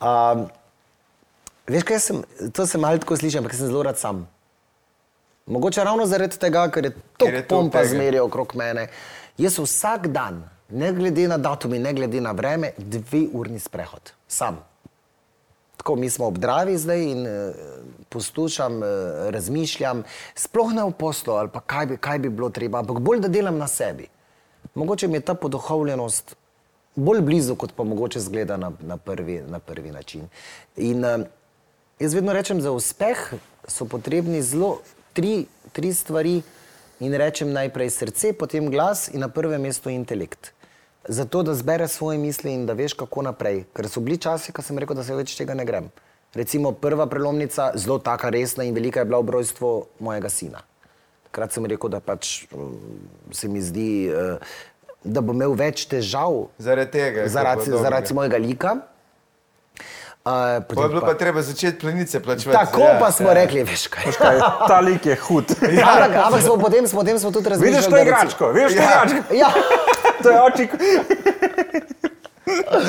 [0.00, 0.48] um,
[1.70, 2.22] veš, kaj sem,
[2.52, 4.28] to sem malo tako slišal, ampak sem zelo rad sam.
[5.46, 8.88] Mogoče ravno zaradi tega, ker je toliko toliko pompa zmerja okrog mene.
[9.38, 14.12] Jaz vsak dan, ne glede na datum in ne glede na vreme, dve urni sprehod,
[14.28, 14.62] sam.
[15.80, 17.54] Tako mi smo ob Dravi zdaj in uh,
[18.08, 18.88] poslušam, uh,
[19.32, 20.02] razmišljam,
[20.34, 23.28] sploh ne v poslu ali pa kaj bi, kaj bi bilo treba, ampak bolj da
[23.32, 24.10] delam na sebi.
[24.74, 26.36] Mogoče mi je ta poduhovljenost
[26.96, 30.28] bolj blizu, kot pa mogoče zgleda na, na, prvi, na prvi način.
[30.76, 31.24] In uh,
[32.00, 33.32] jaz vedno rečem, za uspeh
[33.64, 34.82] so potrebni zelo
[35.16, 36.42] tri, tri stvari
[37.00, 40.52] in rečem najprej srce, potem glas in na prvem mestu intelekt.
[41.08, 43.64] Zato, da zbereš svoje misli in da veš, kako naprej.
[43.72, 45.88] Ker so bili časi, ko sem rekel, da se več tega ne grem.
[46.34, 50.60] Recimo prva prelomnica, zelo taka resna in velika je bila obrojstvo mojega sina.
[51.24, 52.76] Takrat sem rekel, da pač um,
[53.32, 54.38] se mi zdi, uh,
[55.02, 57.26] da bo imel več težav Zaradi tega.
[57.28, 58.76] zaradi, pa zaradi mojega lika.
[60.20, 62.66] Uh, Pa je bilo pa treba začeti plenice plačevati.
[62.66, 63.34] Tako ja, pa smo ja.
[63.34, 64.12] rekli, veš kaj.
[64.12, 64.38] Kaj,
[64.68, 65.44] ta lik je hud.
[65.82, 67.76] Ampak, ampak smo potem, smo, potem smo tudi razmišljali.
[67.76, 68.90] Vidiš to igračko, vidiš to Ja.
[69.00, 69.34] igračko.
[69.34, 69.48] Ja,
[70.22, 70.70] To je očik.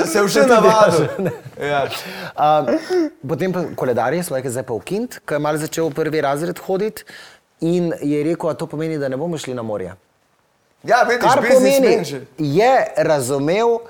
[0.05, 1.07] Se je že navadil.
[1.61, 1.85] Ja.
[2.33, 2.73] Uh,
[3.27, 7.05] potem pa koledarje svojega zdaj pa ukint, ko je malo začel v prvi razred hoditi
[7.61, 9.93] in je rekel, da to pomeni, da ne bomo šli na morje.
[10.83, 12.21] Ja, vidiš, Kar pomeni, biznismen že.
[12.37, 13.85] je razumel,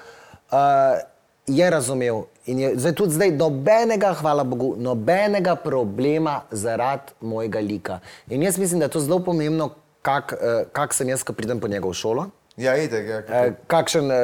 [0.52, 1.00] uh,
[1.48, 2.28] je razumel.
[2.46, 8.00] In je zdaj tudi zdaj nobenega, hvala Bogu, nobenega problema zaradi mojega lika.
[8.28, 9.72] In jaz mislim, da je to zelo pomembno,
[10.02, 12.28] kak, uh, kak sem jaz, ko pridem po njega v šolo.
[12.58, 13.20] Ja, idek, ja.
[13.22, 14.16] Uh, kakšen uh,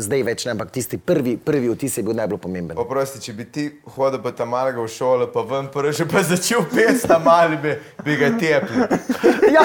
[0.00, 2.78] zdaj več ne, ampak tisti prvi, prvi vtis je bil najbolj pomemben.
[2.78, 6.22] Oprosti, če bi ti hodil pa tam malega v šolo, pa ven prvi že pa
[6.24, 8.86] začel pet tam mali, bi, bi ga tepli.
[9.56, 9.62] Ja.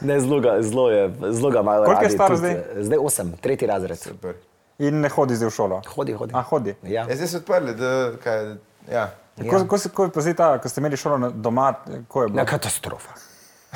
[0.00, 1.00] Ne, zelo ga, zelo je,
[1.32, 1.84] zelo ga malo.
[1.84, 2.52] Koliko je star zdaj?
[2.52, 3.98] eh, Zdaj osem, tretji razred.
[3.98, 4.36] Super.
[4.78, 5.80] In ne hodi zdaj v šolo.
[5.88, 6.32] Hodi, hodi.
[6.32, 6.76] A hodi.
[6.84, 7.02] Ja.
[7.02, 8.52] Ja, zdaj so odprli, da kaj,
[8.88, 9.08] ja.
[9.42, 11.72] Ko, ko, se- ko, pa zdaj ta, ko ste imeli šolo na- doma,
[12.06, 12.36] ko je bilo?
[12.36, 13.16] Na katastrofa.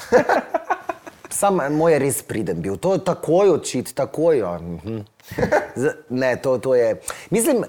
[1.30, 4.38] Sam moj je res priden bil, to je takoj očit, takoj.
[4.38, 5.02] ja, mhm.
[6.22, 7.00] Ne, to, to je.
[7.30, 7.64] Mislim,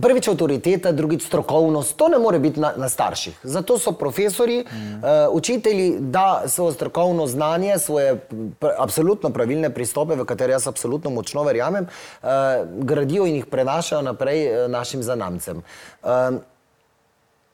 [0.00, 3.38] prvič avtoriteta, drugič strokovnost, to ne more biti na, na starših.
[3.42, 4.94] Zato so profesori, mm.
[4.94, 8.16] uh, učitelji, da svoje strokovno znanje, svoje
[8.60, 12.28] pr absolutno pravilne pristope, v katere jaz absolutno močno verjamem, uh,
[12.66, 15.62] gradijo in jih prenašajo naprej uh, našim zanamcem.
[16.02, 16.10] Uh,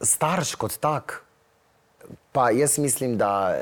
[0.01, 1.20] starš kot tak,
[2.33, 3.57] pa jaz mislim, da,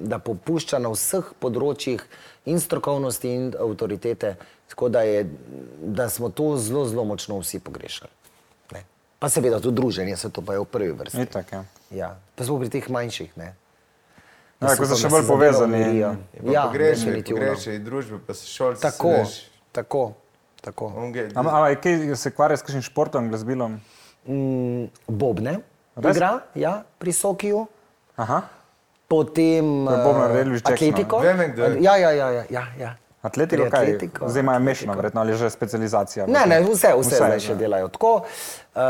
[0.00, 2.02] da popušča na vseh področjih
[2.48, 4.34] in strokovnosti in avtoritete,
[4.68, 5.26] tako da, je,
[5.80, 8.10] da smo to zelo, zelo močno vsi pogrešali.
[8.72, 8.84] Ne.
[9.18, 11.20] Pa seveda tudi druženje, se to pa je v prvi vrsti.
[11.22, 11.64] Itak, ja.
[11.90, 12.10] Ja.
[12.34, 13.36] Pa smo pri teh manjših.
[13.36, 13.52] Ne.
[14.60, 15.80] Ja, Jaz ko so še da bolj povezani.
[15.98, 17.40] Ja, Ja, pogrešaj, definitivno.
[17.42, 18.80] pogrešaj družbe, pa se šolci.
[18.82, 19.12] Tako,
[19.72, 20.02] tako,
[20.64, 20.92] tako.
[21.34, 23.80] Ampak a, kaj se kvarja s kakšnim športom, glasbilom?
[24.24, 25.58] Mm, Bobne
[26.00, 27.66] igra, ja, pri Sokiju.
[28.16, 28.42] Aha.
[29.08, 31.18] Potem je Bobnar eh, Jackson, Atletiko.
[31.18, 31.76] Vem, je.
[31.80, 32.30] Ja, ja, ja.
[32.30, 32.94] ja, ja, ja.
[33.24, 33.82] Atletiko, kaj?
[33.82, 36.26] atletiko, Zdaj imajo mešano, verjetno, ali je že specializacija.
[36.26, 37.40] Ne, ne, vse, vse, vse zdaj ja.
[37.40, 38.10] še delajo tako.
[38.74, 38.82] Uh,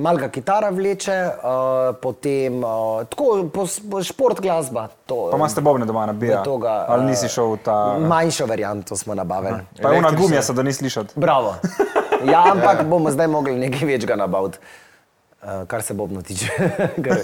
[0.00, 4.86] Malga kitara vleče, uh, potem uh, tako, po, po šport glasba.
[5.06, 6.40] To, Pa imate bobne doma nabija?
[6.40, 7.76] v toga, Ali eh, nisi šel v ta...
[8.00, 9.60] Manjšo varianto smo nabavili.
[9.82, 11.20] Pa je ona gumija, se da ni slišati.
[11.20, 11.56] Bravo.
[12.24, 14.58] Ja, ampak bomo zdaj mogli nekaj večga nabaviti.
[15.44, 16.46] Uh, kar se bobno tiče,
[17.04, 17.18] ker,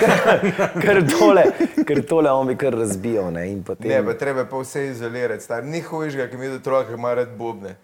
[0.00, 1.42] ker, ker, tole,
[1.84, 3.28] ker tole on bi kar razbijal.
[3.34, 5.44] Ne, in potem, Ne, pa treba je pa vse izolirati.
[5.44, 5.64] Star.
[5.64, 7.74] Ni hujšega, ki mi je otrok, ki ima rad bobne.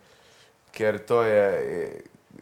[0.73, 1.85] Ker to je, je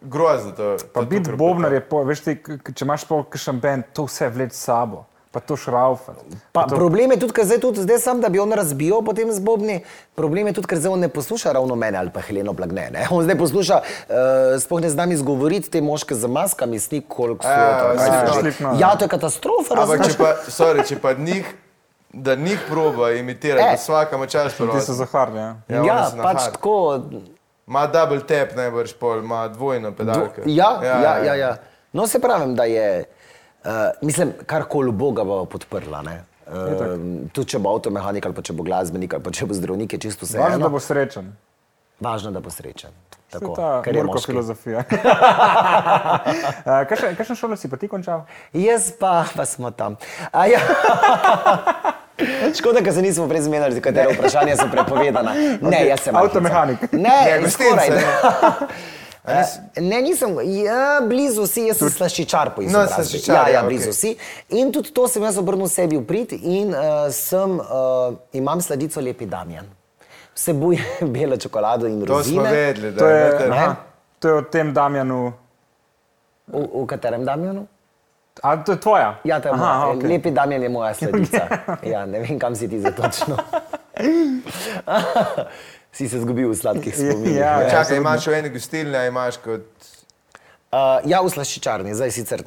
[0.01, 0.53] grozno.
[0.53, 2.37] To, Pa to biti bobnar je, po, veš ti,
[2.71, 5.09] če imaš pa kakšen bend, to vse vleč s sabo.
[5.31, 6.13] Pa to šraufa.
[6.51, 9.39] Pa, problem je tudi, ker zdaj, tudi, zdaj sam, da bi on razbijal potem z
[9.39, 9.77] Bobni,
[10.13, 12.89] problem je tudi, ker zdaj on ne posluša ravno mene ali pa Heleno Blagne.
[12.91, 13.07] Ne?
[13.09, 14.15] On zdaj posluša, uh,
[14.59, 17.49] sploh ne znam izgovoriti te moške z maskami, snik koliko so.
[17.49, 18.41] Ja, to, so že.
[18.41, 18.97] Slipknot, Ja, ja.
[18.97, 19.75] to je katastrofa.
[19.77, 21.47] Ampak če pa, sorry, če pa njih,
[22.11, 23.71] da njih proba imitirati, Eh.
[23.71, 24.81] da vsaka ima čas Ti so prvo.
[24.81, 25.39] zaharni.
[25.39, 25.55] Ja.
[25.69, 26.53] Ja, Ja, na pač hard.
[26.53, 27.01] tako.
[27.69, 30.43] Ima double tap, najbrž pol, ima dvojno pedalko.
[30.45, 31.57] Ja, ja, ja, ja.
[31.93, 33.05] No, se pravim, da je,
[33.65, 33.71] uh,
[34.03, 36.03] mislim, karkoli Boga bo podprla.
[36.03, 36.23] Ne?
[36.51, 39.93] Uh, tudi če bo avtomehanik ali pa če bo glasbenik ali pa če bo zdravnik,
[39.93, 40.39] je čisto vse.
[40.39, 41.33] Važno, da bo srečen.
[42.01, 42.91] Važno, da bo srečen.
[43.31, 44.33] Tako, ta ker je moški.
[44.33, 44.83] filozofija.
[46.67, 46.85] Eh,
[47.17, 48.25] Kakšno šolo si pa ti končal?
[48.53, 49.97] Jaz pa, pa smo tam.
[50.33, 50.61] A Ja.
[52.59, 55.33] Škoda, da se nismo prej zmenili, za katero vprašanje so prepovedana.
[55.71, 56.93] Ne, jaz sem Avtomehanik.
[56.93, 58.03] Ne, Ne, ne ne.
[59.25, 59.45] Eh,
[59.77, 62.95] Ne, nisem, ja, blizu si, jaz sem slaščičar po No, izobrazbi.
[62.95, 63.93] slaščičar, ja, ja, blizu okej.
[63.95, 64.17] si.
[64.51, 67.67] In tudi to sem jaz obrnil sebi v prid in uh, sem, uh,
[68.33, 69.67] imam sladico Lepi Damjan.
[70.33, 70.81] Vsebuje
[71.15, 72.51] belo čokolado in To smo rozine.
[72.51, 73.77] vedeli, da To je, noter- aha,
[74.19, 75.33] to je o tem Damjanu.
[76.49, 77.67] V, v katerem Damjanu?
[78.41, 79.21] A to je tvoja?
[79.23, 79.95] Ja, to je Aha, moja.
[79.95, 80.09] Okay.
[80.09, 81.45] Lepi Damjan je moja sledica.
[81.85, 83.37] Ja, ne vem, kam si ti za točno.
[85.93, 87.37] si se zgubil v sladkih spominih.
[87.37, 87.71] Ja, ja.
[87.71, 89.91] Čakaj, imaš v eni gostilni, a imaš kot.
[90.71, 92.45] Uh, ja, v slaščičarni, zdaj sicer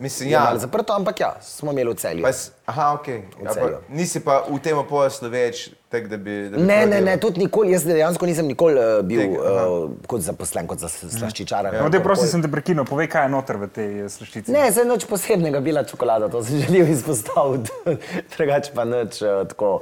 [0.00, 0.46] Mislim, ja.
[0.46, 2.24] malo zaprto, ampak ja, smo imeli v celju.
[2.24, 2.30] Pa,
[2.72, 3.08] aha, ok.
[3.44, 3.80] Ja, Celju.
[3.82, 6.36] pa, nisi pa v tem poslu več, tak, da bi.
[6.48, 9.92] Da bi Ne, ne, ne, tudi nikoli, jaz dejansko nisem nikoli uh, bil Tega, uh,
[10.08, 11.68] kot zaposlen, kot za slaščičar.
[11.76, 14.54] No, te prosim, sem te prekinil, povej, kaj je noter v tej eh, slaščici.
[14.54, 17.98] Ne, zdaj noč posebnega bila čokolada, to sem želel izpostaviti.
[18.32, 19.74] Drugače pa nič uh, tako,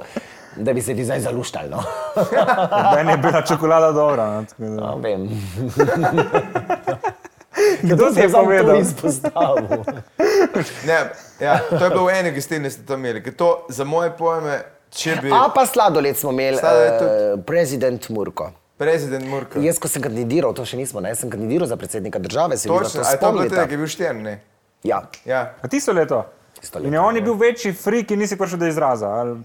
[0.57, 1.69] da bi se ti zdaj zaluštal.
[1.69, 1.83] No.
[2.95, 4.25] Meni je bila čokolada dobra.
[4.31, 5.29] no, tako da- No, vem.
[7.81, 8.77] Kdo ti je Samo to povedal?
[8.77, 9.83] izpostavil.
[10.85, 10.97] Ne,
[11.39, 13.23] ja, to je bilo v eni gostilni, ste to imeli.
[13.23, 15.31] ker To za moje pojme, če bi.
[15.33, 18.51] A pa sladoled smo imeli, Sladoled uh, prezident Murko.
[18.77, 19.59] Prezident Murko.
[19.59, 22.69] Jaz, ko sem kandidiral, to še nismo, ne, jaz sem kandidiral za predsednika države, se
[22.69, 24.35] Točno, to a je to bilo tega, ki je bil štern, ne?
[24.85, 25.01] Ja.
[25.25, 25.57] Ja.
[25.61, 26.25] A tisto leto?
[26.59, 29.09] Tisto In leto, je on je bil večji frik in nisi prišel do izraza.
[29.09, 29.41] Ali...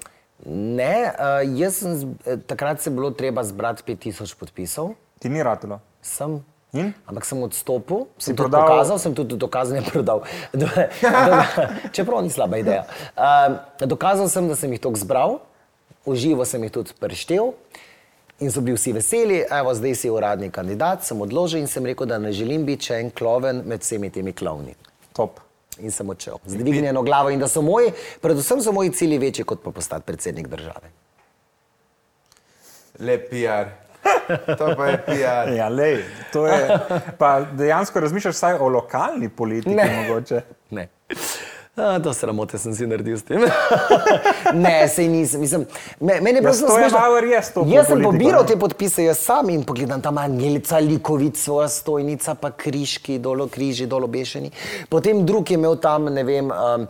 [0.46, 4.94] Ne, uh, jaz sem, eh, takrat se je bilo treba zbrati 5000 podpisov.
[5.18, 5.80] Ti ni ratelo.
[6.02, 6.40] Sem.
[6.72, 6.92] In?
[7.06, 10.22] Ampak sem odstopil, sem tudi prodal- pokazal, sem tudi dokazal, ne prodal.
[10.52, 11.36] Do, do,
[11.92, 12.86] čeprav ni slaba ideja.
[13.12, 15.38] Um, dokazal sem, da sem jih tako zbral,
[16.08, 17.52] uživo sem jih tudi preštel.
[18.40, 22.08] In so bili vsi veseli, evo, zdaj si uradni kandidat, sem odložil in sem rekel,
[22.10, 24.74] da ne želim biti še en kloven med vsemi temi klovni.
[25.14, 25.38] Top.
[25.80, 29.44] In sem odšel z dvignjeno glavo in da so moji, predvsem so moji cilji večji
[29.44, 30.90] kot pa postati predsednik države.
[32.98, 33.70] Lep PR.
[34.58, 35.52] To pa je PR.
[35.56, 36.02] Ja, lej,
[36.32, 36.78] to je.
[37.20, 40.06] Pa dejansko razmišljaš vsaj o lokalni politiki, Ne.
[40.08, 40.40] mogoče.
[40.70, 40.88] Ne.
[41.76, 43.40] A, to sramote sem si naredil s tem.
[44.64, 45.40] ne, sej nisem.
[45.40, 45.62] Mislim,
[46.00, 46.98] me, meni je Ja, prosto Stojan smešno.
[46.98, 51.40] Bauer je stopil Jaz sem pobiral te podpise, jaz sam in pogledam tam Angelica Likovic,
[51.40, 54.50] svoja stojnica, pa križki, dolo križi, dolo bešeni.
[54.88, 56.84] Potem drug je imel tam, ne vem, um,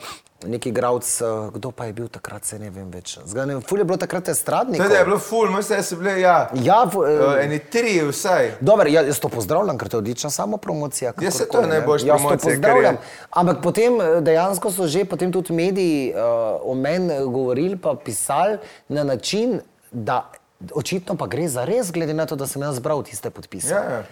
[0.47, 3.19] neki gravc, uh, kdo pa je bil takrat, se ne vem več.
[3.35, 4.83] Ne vem, ful je bilo takrat estradnik.
[4.83, 6.51] Tudi je bilo ful, vse so bile, ja.
[6.63, 8.57] Ja, v, Uh, eni tri vsaj.
[8.61, 11.13] Dobro, ja, jaz to pozdravljam, ker to je odlična samo promocija.
[11.21, 11.79] Ja, saj to je ne.
[11.79, 12.57] najboljša Jaz to promocija, kar je.
[12.57, 12.97] pozdravljam.
[13.31, 18.59] Ampak potem eh, dejansko so že potem tudi mediji uh, o meni govorili, pa pisali
[18.89, 19.61] na način,
[19.93, 20.31] da
[20.75, 23.75] očitno pa gre za res, glede na to, da sem jaz zbral tiste podpise.
[23.75, 24.03] Ja, ja.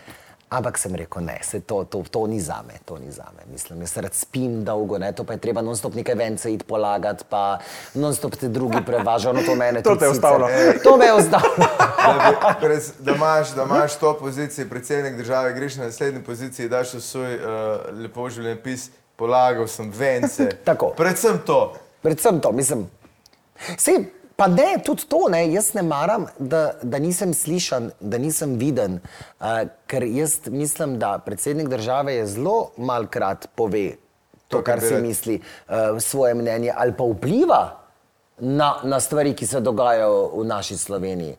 [0.51, 3.45] Ampak sem rekel, ne, se to, to, to ni za me, to ni za me.
[3.53, 7.25] Mislim, jaz rad spim dolgo, ne, to pa je treba non-stop neke vence iti polagati,
[7.31, 7.59] pa
[7.95, 10.49] non-stop te drugi prevažajo, no to mene To te je sicer- ustavilo.
[10.83, 11.67] To me je ustavilo.
[12.01, 16.69] Da, bi, pred, da, imaš, da imaš to pozicijo predsednik države, greš na naslednji poziciji,
[16.69, 17.43] daš v svoj uh,
[18.03, 20.49] lepo življenjepis, polagal sem vence.
[20.65, 20.91] Tako.
[20.99, 21.75] Predvsem to.
[22.03, 22.89] Predvsem to, mislim.
[23.79, 24.03] Sej,
[24.41, 28.97] pa ne, tudi to, ne, jaz ne maram, da, da nisem slišan, da nisem viden,
[29.05, 33.91] uh, ker jaz mislim, da predsednik države je zelo malkrat pove
[34.49, 35.03] to, To, kar bi si rad.
[35.05, 35.37] misli,
[35.69, 37.61] uh, svoje mnenje ali pa vpliva
[38.41, 41.37] na, na stvari, ki se dogajajo v naši Sloveniji.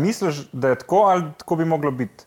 [0.00, 2.24] Misliš, da je tako ali tako bi moglo biti?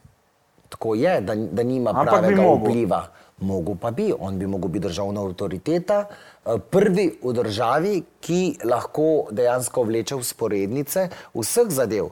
[0.70, 3.02] Tako je, da, da nima Ampak bi pravega vpliva.
[3.40, 6.33] Mogu pa bi, on bi mogel biti državna avtoriteta, eh,
[6.70, 12.12] prvi v državi, ki lahko dejansko vleče usporednice vseh zadev.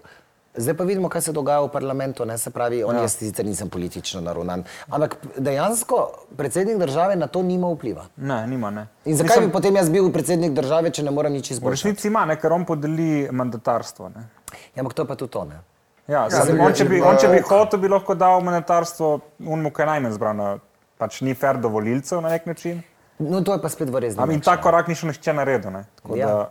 [0.56, 3.02] Zdaj pa vidimo, kaj se dogaja v parlamentu, ne se pravi, on ja.
[3.02, 6.00] jaz sicer nisem politično naravnan, ampak dejansko
[6.38, 8.06] predsednik države na to nima vpliva.
[8.18, 8.70] Ne, nima.
[8.70, 8.88] Ne.
[9.06, 11.88] In zakaj Mislim, bi potem jaz bil predsednik države, če ne morem nič V izboljšati?
[11.88, 14.10] resnici ima, ne, ker on podeli mandatarstvo.
[14.10, 14.28] Ne.
[14.76, 15.46] Ja, ampak to je pa tudi to.
[15.46, 15.62] Ne?
[16.08, 19.72] Ja, ja, zdaj on, če bi, on, če bi hotel, bi lahko dal mandatarstvo unmu,
[19.72, 20.42] ki je najmanj zbran.
[21.00, 22.84] Pač ni fair do volilcev na nek način.
[23.22, 24.20] No, to je pa spet v resnici.
[24.20, 25.72] Am, in ta korak ni še nihče naredil.
[25.72, 25.86] Ne.
[25.96, 26.28] Tako Ja.
[26.28, 26.50] da,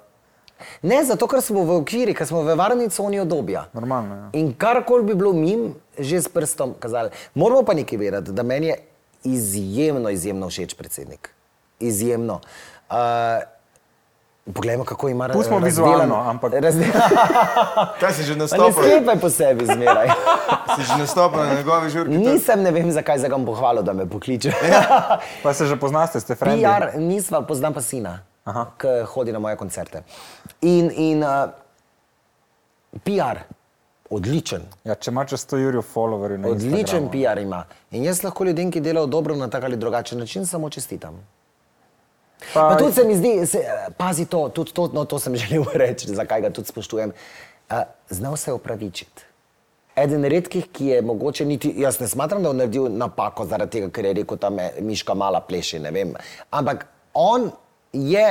[0.82, 3.62] Ne, zato ker smo v okviri, ker smo v varni coni odobja.
[3.72, 4.14] normalno.
[4.14, 4.26] Ja.
[4.34, 7.08] In karkoli bi bilo mim, že s prstom kazali.
[7.34, 8.76] Moramo pa nekaj vedeti, da meni je
[9.24, 11.30] izjemno, izjemno všeč predsednik.
[11.80, 12.40] Izjemno.
[12.90, 13.40] Uh,
[14.47, 17.01] poglejmo, kako ima ra- Pustimo vizualno, ampak- razdelan-
[18.01, 18.72] Kaj si že Pa ne nastopil?
[18.74, 20.09] sklepaj po sebi zmeraj.
[20.70, 22.16] Si že nastopil na njegovi žurki?
[22.16, 24.53] Nisem, ne vem, zakaj zdaj ga bom pohvalil, da me pokliče.
[25.43, 26.62] Pa se že poznate, ste frendi.
[26.62, 28.66] PR, nisva, poznam pa sina, Aha.
[28.76, 30.03] ki hodi na moje koncerte.
[30.62, 31.51] In, in uh,
[33.01, 33.38] PR,
[34.11, 34.62] odličen.
[34.84, 37.11] Ja, če ima čez 100 jurjev followerjev na Odličen Instagramu.
[37.11, 37.61] PR ima.
[37.91, 41.18] In jaz lahko ljudem, ki delajo dobro na tak ali drugačen način, samo čestitam.
[42.55, 43.64] Pa, Pa tudi se mi zdi, se,
[43.97, 47.12] pazi to, tudi to, no, to sem želel reči, zakaj ga tudi spoštujem.
[47.70, 47.76] Uh,
[48.11, 49.22] znal se je opravičiti.
[49.97, 53.91] Eden redkih, ki je mogoče niti, jaz ne smatram, da je naredil napako zaradi tega,
[53.91, 56.14] ker je rekel, da me miška mala pleše, ne vem.
[56.51, 57.51] Ampak on
[57.93, 58.26] je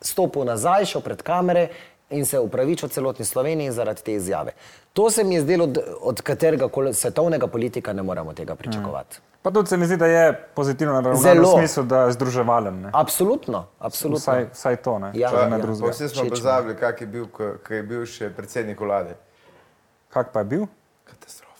[0.00, 1.68] stopil nazaj, šel pred kamere
[2.10, 4.52] in se upravičil celotni Sloveniji zaradi te izjave.
[4.92, 9.20] To se mi je zdelo, od, od katerega svetovnega politika ne moremo tega pričakovati.
[9.42, 12.80] Pa tudi se mi zdi, da je pozitivno naravnan v smislu, da je združevalen.
[12.80, 12.90] Ne.
[12.92, 14.20] Absolutno, absolutno.
[14.20, 15.10] Vsaj, vsaj to, ne.
[15.14, 15.48] Ja, če ja.
[15.48, 15.92] ne Pa drugega.
[15.92, 19.16] Vsi smo pozabili, kak je bil, ko, ko je bil še predsednik vlade.
[20.12, 20.66] Kak pa je bil?
[21.08, 21.50] Katastrofa.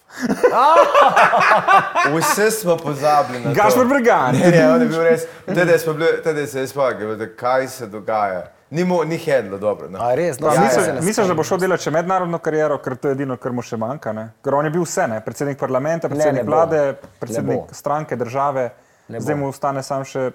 [2.17, 3.57] Vse smo pozabili na to.
[3.57, 4.37] Gašpor Bregan.
[4.37, 5.27] Ne, ne, on je bil res.
[5.47, 8.51] Tede smo bili, tede se je spomnil, kaj se dogaja.
[8.71, 9.89] Ni, mu, ni hedlo dobro.
[9.89, 9.99] No.
[9.99, 10.39] A res?
[10.39, 13.09] No, Pa ja, misliš, ja, misliš, da bo šel delati še mednarodno kariero, ker to
[13.09, 14.13] je edino, kar mu še manjka.
[14.13, 14.29] Ne?
[14.41, 15.19] Ker on je bil vse, ne?
[15.21, 16.53] predsednik parlamenta, predsednik ne bo.
[16.53, 17.75] vlade, Ne predsednik bo.
[17.75, 18.69] stranke, države.
[19.09, 19.41] Ne Zdaj bo.
[19.41, 20.29] mu ostane sam še,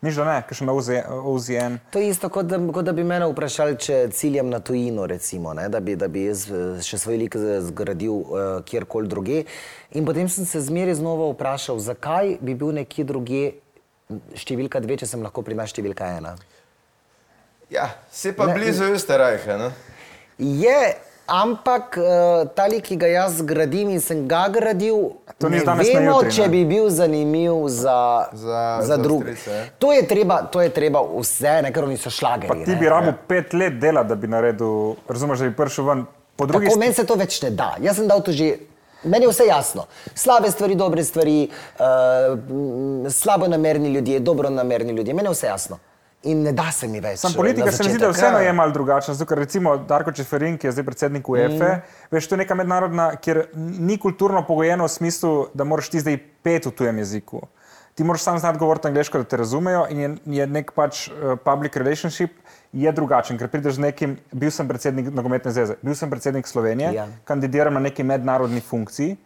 [0.00, 1.78] miš da ne, ker še na OZN.
[1.88, 5.54] To je isto, kot da, kot da bi me vprašali, če ciljem na tujino, recimo,
[5.54, 8.26] ne, da, bi, da bi jaz eh, še svoj lik z- zgradil uh,
[8.62, 9.44] kjerkoli druge.
[9.92, 13.42] In potem sem se zmeraj znova vprašal, zakaj bi bil nekje druge
[14.34, 16.34] številka dve, če sem lahko pri nas številka ena.
[17.70, 19.56] Ja, si pa Ne, blizu Österreicha.
[19.56, 19.72] No?
[20.38, 20.94] Je,
[21.26, 25.74] ampak uh, ta lik, ki ga jaz gradim in sem ga gradil, To ni ne
[25.76, 26.48] vemo, jutri, če ne?
[26.48, 29.36] bi bil zanimiv za, Za- za druge.
[29.36, 29.68] Eh?
[29.78, 32.64] To je treba, to je treba vse, ne, ker oni so Pa šlageri.
[32.64, 36.06] ti bi rabil pet let dela, da bi naredil, razumeš, da bi prišel ven.
[36.36, 37.74] Po drugi Tako strani, meni se to več ne da.
[37.82, 38.56] Jaz sem dal to že
[39.04, 39.84] Meni je vse jasno.
[40.14, 41.48] Slabe stvari, dobre stvari,
[41.78, 45.78] uh, slabo namerni ljudje, dobro namerni ljudje, meni je vse jasno.
[46.22, 47.20] In ne da se mi več.
[47.22, 48.48] Sam eh, politika se mi zdi, da vseeno Ja.
[48.48, 49.14] je malo drugačna.
[49.14, 51.82] Zato, ker recimo Darko Čeferin, ki je zdaj predsednik UEFA, mm.
[52.10, 56.18] veš, to je neka mednarodna, kjer ni kulturno pogojeno v smislu, da moraš ti zdaj
[56.42, 57.44] pet v tujem jeziku.
[57.94, 61.38] Ti moraš sam znati govoriti angliško, da te razumejo in je, je nek pač uh,
[61.44, 62.30] public relationship
[62.72, 66.92] je drugačen, ker prideš z nekim, bil sem predsednik nogometne zveze, bil sem predsednik Slovenije,
[66.94, 67.06] Ja.
[67.24, 69.16] kandidiram na neki mednarodni funkciji.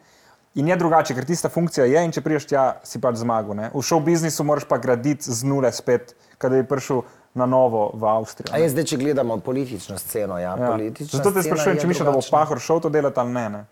[0.54, 3.56] In je drugače, ker tista funkcija je, in če priješ tja, si pač zmagal.
[3.56, 3.70] Ne?
[3.72, 6.12] V šov biznisu moraš pa graditi z nule spet,
[6.42, 7.02] kadar bi prišel
[7.34, 8.50] na novo v Avstrijo.
[8.50, 10.68] A je zdaj, če gledamo politično sceno, ja, Ja.
[10.68, 12.20] politična Zato te sprašujem, je če misliš, da bo.
[12.30, 13.46] Pahor šel to delati ali ne.
[13.50, 13.62] ne?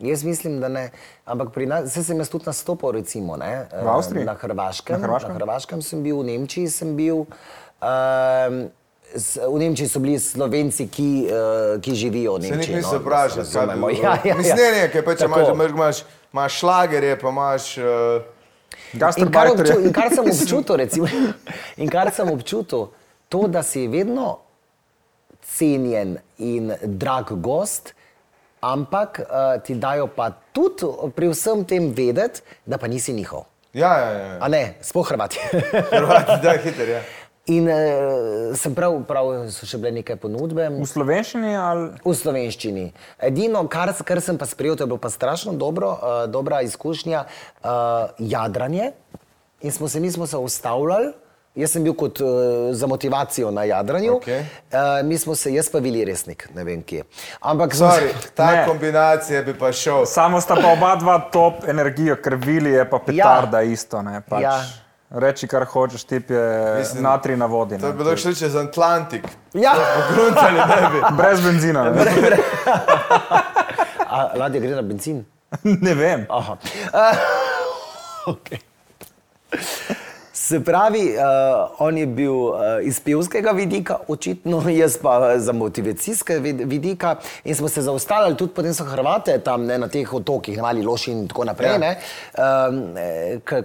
[0.00, 0.90] Jaz mislim, da ne.
[1.26, 4.24] Ampak pri nas, saj sem jaz tudi nastopil, recimo, ne, eh, V Avstriji?
[4.24, 4.94] Na Hrvaškem.
[4.94, 5.32] Na Hrvaškem?
[5.32, 7.24] na Hrvaškem sem bil, v Nemčiji sem bil.
[7.80, 8.68] Um,
[9.48, 12.58] v Nemčiji so bili Slovenci, ki, uh, ki živijo v Se Nemčiji.
[12.58, 13.86] nik no, nisem da vprašal, se kaj bi razumemo.
[13.88, 14.02] bilo.
[14.04, 14.34] Ja, ja, ja.
[14.36, 15.96] Mislim, ne, ne, ker pa če imaš, imaš,
[16.32, 17.78] imaš šlagerje, pa imaš...
[17.78, 18.37] Uh,
[18.94, 21.08] In kar, obču, in kar sem občutil, recimo,
[21.76, 22.88] in kar sem občutil,
[23.28, 24.38] to, da si vedno
[25.44, 27.92] cenjen in drag gost,
[28.60, 33.44] ampak uh, ti dajo pa tudi pri vsem tem vedeti, da pa nisi njihov.
[33.72, 34.38] ja, ja, ja.
[34.40, 35.38] A ne, sploh Hrvati.
[35.92, 37.02] Hrvati, da, hiter, ja.
[37.48, 40.66] In uh, sem prav, prav, so še bile neke ponudbe.
[40.68, 42.88] V slovenščini ali V slovenščini.
[43.24, 47.22] Edino, kar, kar sem pa sprejel, to je bilo pa strašno dobro, uh, dobra izkušnja,
[47.62, 47.70] uh,
[48.20, 48.90] jadranje.
[49.64, 51.14] In smo se, nismo se ustavljali.
[51.58, 52.28] Jaz sem bil kot uh,
[52.70, 54.40] za motivacijo na jadranju, Okej.
[54.70, 57.02] uh, mi smo se, jaz pa bili resnik, ne vem kje.
[57.40, 58.66] Ampak smo Sorry, ta Ne.
[58.68, 60.04] kombinacija bi pa šel.
[60.06, 63.72] samo sta pa oba dva top energijo, ker Vili je pa petarda ja.
[63.72, 64.02] isto.
[64.02, 64.44] Ne, pač.
[64.44, 64.60] Ja.
[65.10, 67.78] Reči, kar hočeš, tip je Mislim, natri na vodi.
[67.78, 67.88] To Ne.
[67.88, 69.24] je bilo šlo čez Atlantik.
[69.54, 69.72] Ja,
[70.12, 71.00] Gruntali ne bi.
[71.18, 71.84] Brez benzina.
[71.84, 72.04] Ne,
[74.08, 75.24] A, ladja gre na benzin.
[75.82, 76.26] ne vem.
[76.30, 76.56] Aha.
[76.92, 77.16] Uh,
[78.26, 78.58] okay.
[80.48, 81.20] Se pravi, uh,
[81.78, 87.16] on je bil uh, iz pevskega vidika, očitno jaz pa eh, za motivacijske vid- vidika.
[87.44, 91.12] In smo se zaustavili, tudi potem so Hrvate tam ne, na teh otokih, Mali Loši
[91.12, 91.84] in tako naprej, Ja.
[91.84, 91.92] ja.
[92.64, 92.80] um,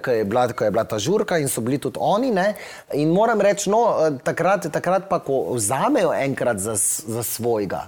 [0.02, 2.32] ko je, bila- je bila ta žurka in so bili tudi oni.
[2.32, 2.54] Ne,
[2.94, 3.86] in moram reči, no,
[4.20, 6.76] takrat, takrat pa, ko vzamejo enkrat za,
[7.08, 7.88] za svojega.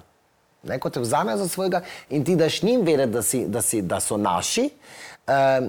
[0.63, 3.81] Ne, ko te vzamejo za svojega in ti daš njim vedeti, da, si, da, si,
[3.81, 4.69] da so naši,
[5.27, 5.67] um,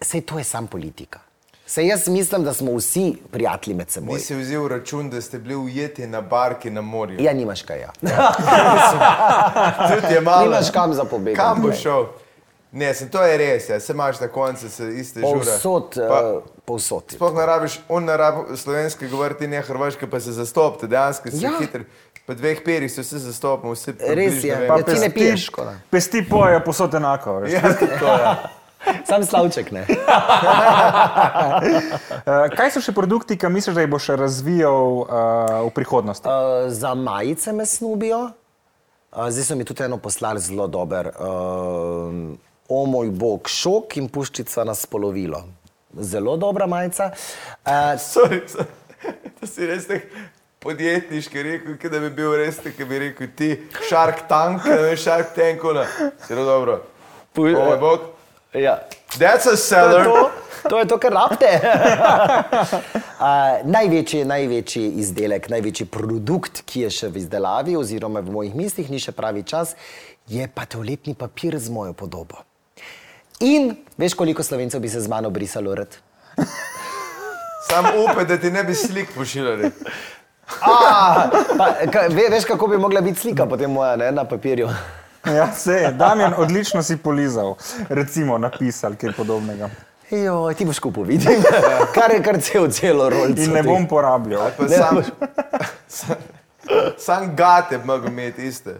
[0.00, 1.23] sej to je sam politika.
[1.66, 4.14] Sej jaz mislim, da smo vsi prijatelji med seboj.
[4.14, 7.20] Nisi vzel račun, da ste bili ujeti na barki na morju.
[7.20, 7.80] Ja, nimaš kaj.
[7.80, 7.92] Ja.
[9.94, 10.42] Tudi je malo.
[10.42, 11.36] Nimaš kam za pobegati.
[11.38, 11.74] Kam bo Ne.
[11.76, 12.04] šel?
[12.72, 13.80] Ne, sem, to je res, ja.
[13.80, 15.32] se imaš na koncu se iste žure.
[15.36, 17.04] Povsod, Pa, uh, povsod.
[17.08, 21.36] Sploh ne rabiš, on ne rabi slovenski govoriti, ne hrvaški, pa se zastopite, dejansko si
[21.36, 21.50] Ja.
[21.50, 21.58] ja.
[21.60, 21.84] hiter.
[22.26, 24.56] Po dveh perih se vsi zastopimo, vsi Res približno je.
[24.56, 24.76] vemo.
[24.76, 25.50] Pa ti ne piješ.
[25.90, 27.34] Pesti pojejo posod enako.
[27.36, 27.52] veš.
[27.52, 27.60] Ja,
[28.00, 28.36] to je.
[29.04, 29.84] Sam slavček ne.
[32.24, 35.08] Eh, Kaj so še produkti, ki misliš, da jih boš razvijal uh,
[35.62, 36.24] v prihodnosti?
[36.24, 36.34] Uh,
[36.70, 38.20] za majice me snubijo.
[39.10, 41.10] Uh, zdaj so mi tudi eno poslali zelo dober.
[41.10, 42.32] Uh,
[42.66, 45.42] o moj bog, šok in puščica na spolovilo.
[45.94, 47.10] Zelo dobra majica.
[47.60, 48.70] Uh, Sorry, sorry.
[49.36, 50.06] To si res tak
[50.60, 53.50] podjetniški rekel, da bi bil res tak, ki bi rekel ti
[53.84, 55.84] Shark Tank, ne Shark Tank, ona.
[56.24, 56.78] Zelo dobro.
[57.36, 58.06] Puj- O moj bog.
[58.54, 58.78] Ja.
[59.18, 60.04] That's a To je seller.
[60.04, 60.30] to,
[60.68, 61.46] to je to, kar rabite.
[61.54, 61.60] uh,
[63.64, 68.98] največji, največji izdelek, največji produkt, ki je še v izdelavi, oziroma v mojih mislih, ni
[68.98, 69.76] še pravi čas,
[70.26, 72.42] je pa toaletni papir z mojo podobo.
[73.44, 75.94] In veš, koliko slovencev bi se z mano brisalo rad?
[77.68, 79.70] Sam upaj, da ti ne bi slik pošiljali.
[80.60, 80.74] A,
[81.58, 84.68] pa, ka, ve, veš, kako bi mogla biti slika potem moja ne, na papirju?
[85.30, 87.54] Ja, se, Damien, odlično si polizal,
[87.88, 89.70] recimo napisal kaj podobnega.
[90.10, 91.42] Jo, ti boš kupil, vidim.
[91.96, 93.42] Kar je kar cel, celo rolce.
[93.42, 94.50] In ne bom porabljal.
[94.58, 95.12] Ne, sam, boš-
[95.88, 96.16] sam,
[97.06, 98.76] sam gate bi mogel imeti iste.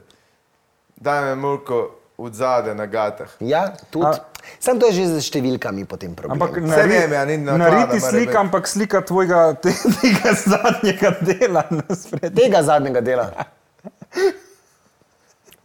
[0.97, 1.81] Daj me mulko
[2.17, 3.29] od zade na gatah.
[3.41, 4.07] Ja, tudi.
[4.07, 4.31] A-
[4.61, 6.37] Sam to je že z številkami potem problem.
[6.37, 11.63] Ampak nari, vem, ja, ni naklada, nariti slika, ampak slika tvojega te, tega zadnjega dela
[11.71, 11.85] na.
[12.31, 13.27] Tega zadnjega dela.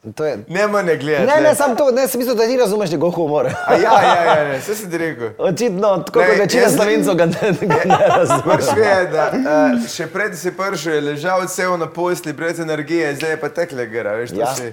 [0.03, 0.37] Je...
[0.47, 1.25] Ne ne gledaj.
[1.25, 3.49] Ne, ne, sam to, ne, sem mislil, da ti razumeš njegov humor.
[3.67, 5.29] A ja, ja, ja, ja, vse sem ti rekel.
[5.37, 8.41] Očitno, tako Ne, kot večina slovencev ga ne, ga ne razume.
[8.43, 13.15] Prvič ve, da uh, še pred si prišel, je ležal cel na posli brez energije,
[13.15, 14.55] zdaj je pa tekle gera, veš, to Ja.
[14.55, 14.71] si.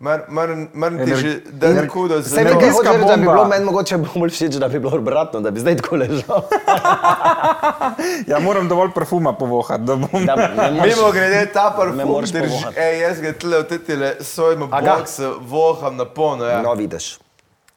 [0.00, 3.44] Moram ti že dati kudo Se za mi kaj Energijska hoče reči, da bi bilo
[3.44, 6.42] meni mogoče bolj všeč, da bi bilo obratno, da bi zdaj tako ležal.
[8.26, 10.26] Ja, moram dovolj parfuma povohati, da bom.
[10.26, 12.64] Da, ne moreš- Mimo grede, ta Ne parfum drži.
[12.76, 14.96] Ej, jaz ga tle v tetile svojim A ga?
[14.96, 16.62] boks voham na polno, ja.
[16.62, 17.18] No, vidiš.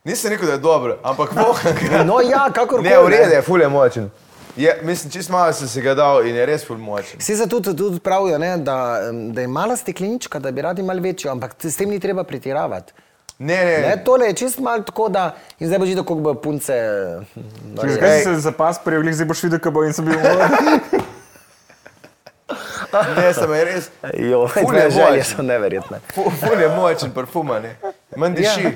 [0.04, 1.70] Nisem rekel, da je dobro, ampak voha.
[2.06, 2.90] No, ja, kakorkoli.
[2.90, 4.10] Ne, v redu je, ful je močen.
[4.56, 7.20] Je, mislim, čist malo sem se ga dal in je res ful močen.
[7.20, 9.00] Vsi za tudi, tudi pravijo, ne, da,
[9.32, 12.94] da je mala steklenička, da bi radi malo večjo, ampak s tem ni treba pretiravati.
[13.40, 15.24] Ne, ne, Ne, tole je čist malo tako, da
[15.60, 16.74] in zdaj boš videl, koliko bo punce.
[17.66, 17.90] no, Če.
[17.90, 20.20] Zakaj si se za pas prijel, zdaj boš videl, kako bo in sem bil.
[23.18, 23.90] ne, sem je res.
[24.22, 26.00] Jo, Ful je tvoje želje so neverjetne.
[26.14, 27.76] Ful, je močen parfum, ne.
[28.16, 28.72] Manj diši, Ja.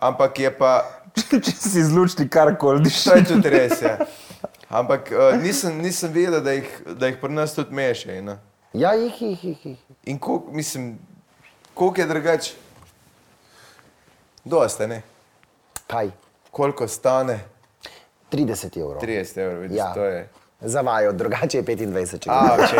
[0.00, 0.72] ampak je pa,
[1.44, 3.04] Če si izlučni karkoli, diš.
[3.04, 3.82] to je tudi res.
[3.82, 3.96] Ja.
[4.70, 8.22] Ampak uh, nisem, nisem vedel, da jih, da jih pri nas tudi mešajo.
[8.22, 8.36] No.
[8.72, 9.66] Ja, jih, jih, jih.
[9.66, 9.78] jih.
[10.04, 10.98] In koliko, mislim,
[11.74, 12.52] koliko je drugače?
[14.44, 15.02] Dosta, ne?
[15.86, 16.10] Kaj?
[16.50, 17.40] Koliko stane?
[18.32, 19.02] 30 evrov.
[19.02, 19.94] 30 evrov, vidiš, Ja.
[19.94, 20.28] to je.
[20.60, 22.18] Zavajo, drugače je 25.
[22.18, 22.76] Če A, če,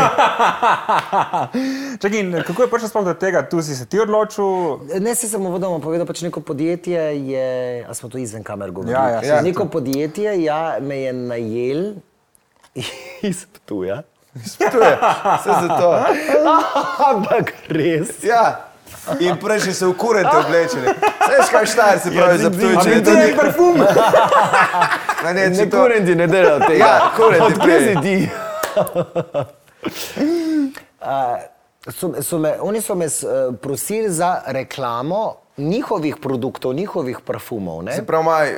[2.01, 3.41] Čakaj, in kako je prišlo sploh do tega?
[3.49, 7.49] Tu si se ti odločil, Ne, si sem uvodoma povedal, pač neko podjetje je,
[7.89, 8.93] a smo to izven kamer govorili?
[8.93, 9.41] Ja, ja, Ja.
[9.41, 11.85] Neko podjetje ja, me je najel
[13.33, 14.03] iz Ptuja.
[14.59, 14.95] to je,
[15.41, 15.89] vse za to.
[17.11, 18.23] Ampak res.
[18.23, 18.70] Ja.
[19.21, 20.95] In prej še se v kurente oblečeni.
[21.31, 23.03] Veš, kaj štar se pravi za a ptujče.
[23.05, 23.85] ti je parfum.
[25.21, 25.77] Ne, ne, Ne to...
[25.77, 26.87] kurenti ne delajo tega.
[26.87, 28.17] Ja, kurenti si ti?
[31.01, 31.37] Uh,
[31.93, 37.83] so, so me, oni so me eh, prosili za reklamo njihovih produktov, njihovih parfumov.
[37.83, 37.93] Ne?
[37.93, 38.55] Se pravi, maj,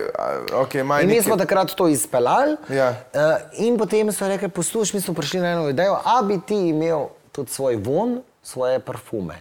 [0.55, 2.57] ok, maj In mi smo takrat to izpeljali.
[2.69, 2.89] Ja.
[2.91, 3.21] Uh,
[3.59, 7.07] in potem so rekli, poslušaj, mi smo prišli na eno idejo, a bi ti imel
[7.33, 9.41] tudi svoj von, svoje parfume.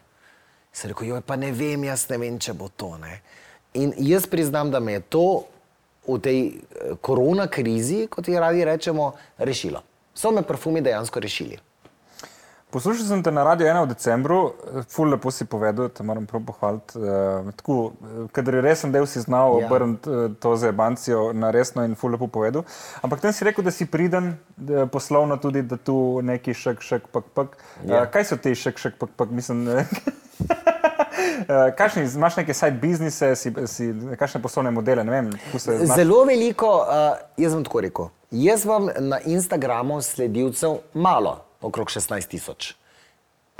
[0.73, 2.95] Se rekel, joj, pa ne vem, jaz ne vem, če bo to.
[3.01, 3.19] Ne?
[3.79, 5.25] In jaz priznam, da me je to
[6.07, 9.83] v tej eh, korona krizi, kot ji radi rečemo, rešilo.
[10.15, 11.59] So me parfumi dejansko rešili.
[12.71, 14.53] Poslušal sem te na radiju 1 v decembru,
[14.89, 16.95] ful lepo si povedal, te moram prav pohvaliti.
[16.95, 19.65] Uh, tako, eh, kadar je resen del, si znal Ja.
[19.65, 22.63] obrniti uh, to za bancijo na resno in ful lepo povedal.
[23.01, 27.07] Ampak tam si rekel, da si priden da, poslovno tudi, da tu neki šek, šek,
[27.11, 27.57] pak, pak.
[27.85, 28.03] Ja.
[28.03, 29.67] Uh, kaj so ti šek, šek, pak, pak, mislim.
[29.67, 29.83] Uh,
[31.77, 35.31] kakšni, imaš neke side biznise, si, si, kakšne poslovne modele, vem?
[35.95, 38.09] Zelo veliko, uh, jaz vam tako rekel.
[38.31, 42.73] Jaz vam na Instagramu sledilcev malo, okrog 16 tisoč.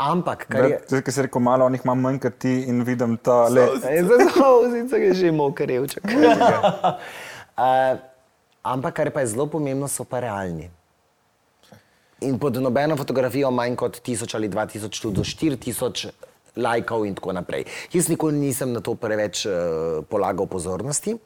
[0.02, 0.78] Ampak, kar je.
[0.90, 3.68] Zdaj, ki si rekel, malo onih imam manj kot ti in vidim ta le.
[4.34, 6.04] Zauzica je že mokrevček.
[6.10, 6.96] uh,
[8.74, 10.72] ampak, kar pa je zelo pomembno, so pa realni.
[12.26, 16.10] In pod nobeno fotografijo manj kot 1000 ali 2000, tudi do 4000
[16.58, 17.66] lajkov in tako naprej.
[17.94, 21.18] Jaz nikoli nisem na to preveč uh, polagal pozornosti.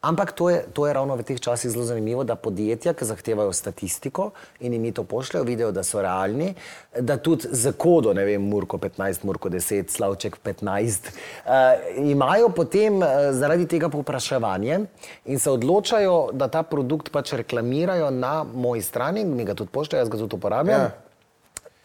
[0.00, 3.50] Ampak to je, to je ravno v teh časih zelo zanimivo, da podjetja, ki zahtevajo
[3.52, 4.30] statistiko
[4.62, 6.52] in jim to pošljajo, vidijo, da so realni,
[7.00, 11.50] da tudi za kodo, ne vem, Murko 15, Murko 10, Slavček 15, uh,
[11.98, 14.78] imajo potem uh, zaradi tega povpraševanje
[15.26, 20.04] in se odločajo, da ta produkt pač reklamirajo na moji strani, mi ga tudi pošljajo,
[20.04, 20.80] jaz ga tudi uporabljam.
[20.80, 20.90] Ja.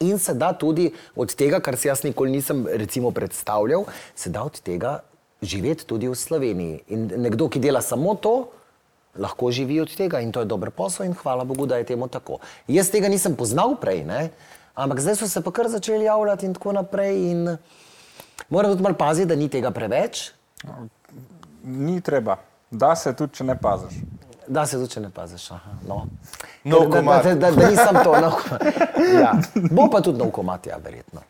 [0.06, 4.44] In se da tudi od tega, kar si jaz nikoli nisem recimo predstavljal, se da
[4.44, 5.00] od tega
[5.44, 6.82] živeti tudi v Sloveniji.
[6.88, 8.50] In nekdo, ki dela samo to,
[9.20, 12.08] lahko živi od tega in to je dober posel in hvala Bogu, da je temu
[12.08, 12.40] tako.
[12.68, 14.30] Jaz tega nisem poznal prej, ne?
[14.76, 17.32] ampak zdaj so se pa kar začeli javljati in tako naprej.
[17.32, 17.58] In
[18.50, 20.32] moram tudi malo paziti, da ni tega preveč,
[21.64, 22.38] Ni treba,
[22.72, 23.94] da se tudi, če ne paziš.
[24.48, 25.52] da se tudi če ne paziš.
[25.52, 26.06] Aha, no.
[26.64, 28.16] Nov da, da, da, da nisem to.
[28.20, 28.32] No,
[29.24, 29.34] ja.
[29.72, 31.22] Bo pa tudi nov komat, ja, verjetno.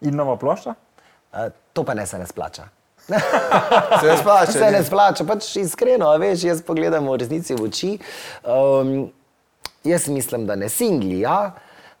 [0.00, 0.74] In nova plošča?
[1.32, 2.68] Uh, to pa ne se ne splača.
[4.00, 4.52] Se ne splača.
[4.52, 7.96] Se ne splača, pač iskreno, a veš, jaz pogledam v resnici v oči.
[8.44, 9.10] Um,
[9.84, 11.52] jaz mislim, da ne singli, ja.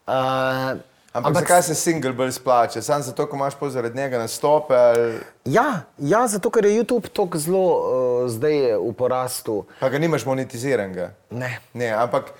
[0.06, 0.78] Uh,
[1.12, 2.82] Ampak zakaj se single bolj splača?
[2.82, 7.08] Sam zato, ko imaš pol zaradi njega nastope ali Ja, ja, zato ker je YouTube
[7.08, 9.64] tako zelo uh, zdaj v porastu.
[9.80, 11.10] pa ga nimaš monetiziranega.
[11.30, 11.58] Ne.
[11.74, 12.30] Ne, ampak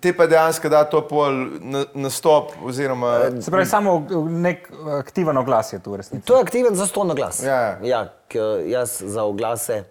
[0.00, 3.14] te pa dejansko da to pol na, nastop oziroma...
[3.40, 4.68] Se pravi, samo nek
[4.98, 6.26] aktiven oglas je tu resnici.
[6.26, 7.42] To je aktiven za ston glas.
[7.42, 7.78] Ja, ja.
[7.82, 8.04] ja
[8.66, 9.84] jaz za oglase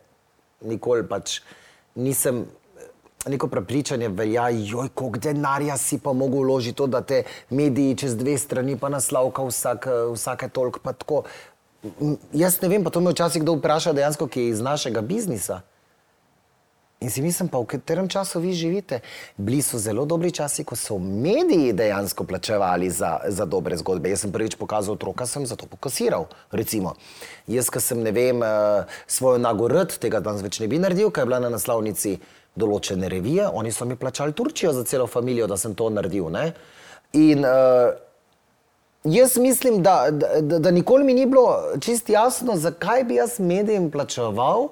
[0.61, 1.41] nikoli pač
[1.95, 2.45] nisem.
[3.27, 8.13] Neko prepričanje velja, joj, koliko denarja si pa mogel vložiti, to, da te mediji čez
[8.15, 10.79] dve strani pa naslavka vsak, vsake toliko.
[10.79, 11.23] pa tako.
[11.99, 15.01] M, Jaz ne vem, pa to me včasih kdo vpraša dejansko, ki je iz našega
[15.01, 15.59] biznisa.
[16.99, 18.99] In si mislim, pa v katerem času vi živite?
[19.37, 24.09] Bili so zelo dobri časi, ko so mediji dejansko plačevali za, za dobre zgodbe.
[24.09, 26.25] Jaz sem prvič pokazal otroka, sem za to pokasiral.
[26.51, 26.95] Recimo.
[27.47, 31.21] Jaz, ki sem, ne vem, eh, svojo nagorod, tega danes več ne bi naredil, ker
[31.21, 32.15] je bila na naslovnici
[32.57, 36.31] določene revije, oni so mi plačali Turčijo za celo familijo, da sem to naredil.
[36.33, 36.49] Ne?
[37.13, 37.93] In uh,
[39.05, 43.91] jaz mislim, da, da, da nikoli mi ni bilo čist jasno, zakaj bi jaz medijem
[43.93, 44.71] plačeval,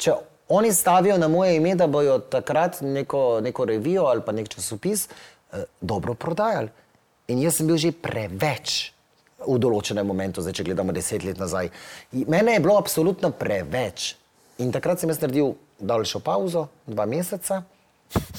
[0.00, 0.16] če
[0.52, 5.08] oni stavijo na moje ime, da bojo takrat neko, neko revijo ali pa nek časopis
[5.08, 6.68] eh, dobro prodajali.
[7.28, 8.92] In jaz sem bil že preveč
[9.40, 11.70] v določenem momentu, zdaj če gledamo deset let nazaj.
[12.12, 14.12] In Mene je bilo absolutno preveč.
[14.58, 17.62] In takrat sem jaz naredil daljšo pauzo, dva meseca,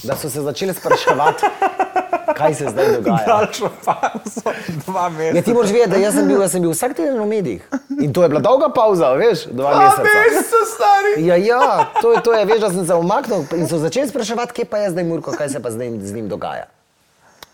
[0.01, 1.49] da so se začeli spraševati,
[2.39, 3.25] kaj se zdaj dogaja.
[3.27, 4.53] Daljšo pauzo,
[4.85, 5.41] dva Ja, meseca.
[5.41, 7.65] ti moraš vedeti, da jaz sem bil, jaz sem bil vsak teden v medijih.
[8.01, 10.03] In to je bila dolga pauza, veš, dva A, meseca.
[10.03, 11.25] veš, so stari.
[11.25, 14.53] Ja, ja to, je, to je, veš, da sem se umaknil in so začeli spraševati,
[14.53, 16.65] kje pa je zdaj Murko, kaj se pa zdaj z njim dogaja.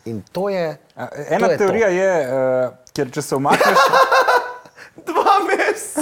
[0.05, 0.77] In to je.
[0.95, 1.63] A, to Ena je to.
[1.63, 3.77] teorija je, uh, ker če se umakneš,
[5.05, 5.28] Dva meseca.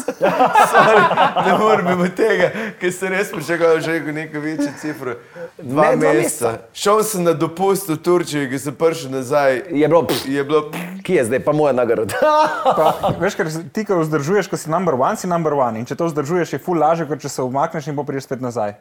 [0.08, 1.02] Sorry,
[1.46, 5.16] ne morem mimo tega, ker sem res pričakoval že neko večjo cifro.
[5.58, 6.52] Dva Ne, dva meseca.
[6.74, 9.62] Šel sem na dopust v Turčijo, ki sem prišel nazaj.
[9.72, 10.62] Je bilo, pff, Je bilo,
[11.04, 12.16] kje je zdaj, pa moja nagrada.
[12.64, 15.80] pa, veš, ker ti, ko vzdržuješ, ko si number one, si number one.
[15.80, 18.44] In če to vzdržuješ, je ful lažje, kot če se umakneš in pa prideš spet
[18.44, 18.78] nazaj.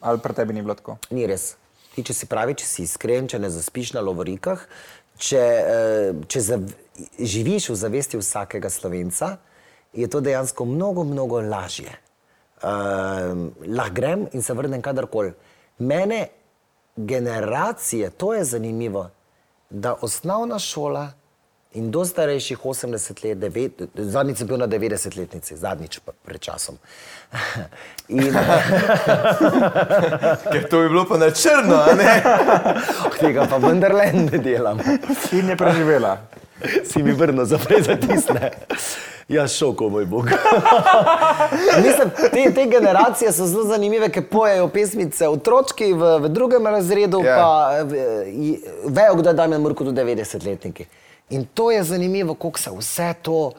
[0.00, 0.96] Ali pri tebi ni bilo tako?
[1.12, 1.54] Ni res.
[1.92, 4.62] Ti, če si pravi, če si iskren, če ne zaspiš na lovorikah,
[5.20, 6.64] če, eh, če zav,
[7.18, 9.34] živiš v zavesti vsakega slovenca,
[9.92, 11.90] je to dejansko mnogo, mnogo lažje.
[12.62, 12.68] Uh,
[13.76, 15.32] lahko grem in se vrnem kadarkoli.
[15.78, 16.28] Mene,
[16.96, 19.10] generacije, to je zanimivo,
[19.70, 21.12] da osnovna šola
[21.72, 26.78] in do starejših 80 let, devet, zadnjič sem bil na 90-letnici, zadnjič pa pred časom.
[28.08, 28.20] In,
[30.52, 32.22] ker to bi bilo pa na črno, a ne?
[33.20, 34.82] tega pa vendarle ne delam.
[35.32, 36.18] In je preživela.
[36.84, 38.50] si mi vrno zaprej zatisne.
[39.30, 40.24] Ja, šoko, moj bog.
[41.84, 47.20] Mislim, te, te generacije so zelo zanimive, ker pojejo pesmice otročki v, v drugem razredu,
[47.20, 47.24] Ja.
[47.26, 47.36] yeah.
[47.36, 47.52] pa
[47.84, 47.96] v-
[48.28, 50.84] i- vejo, kdo je Damien Murko, tudi 90-letniki.
[51.30, 53.52] In to je zanimivo, kako se vse to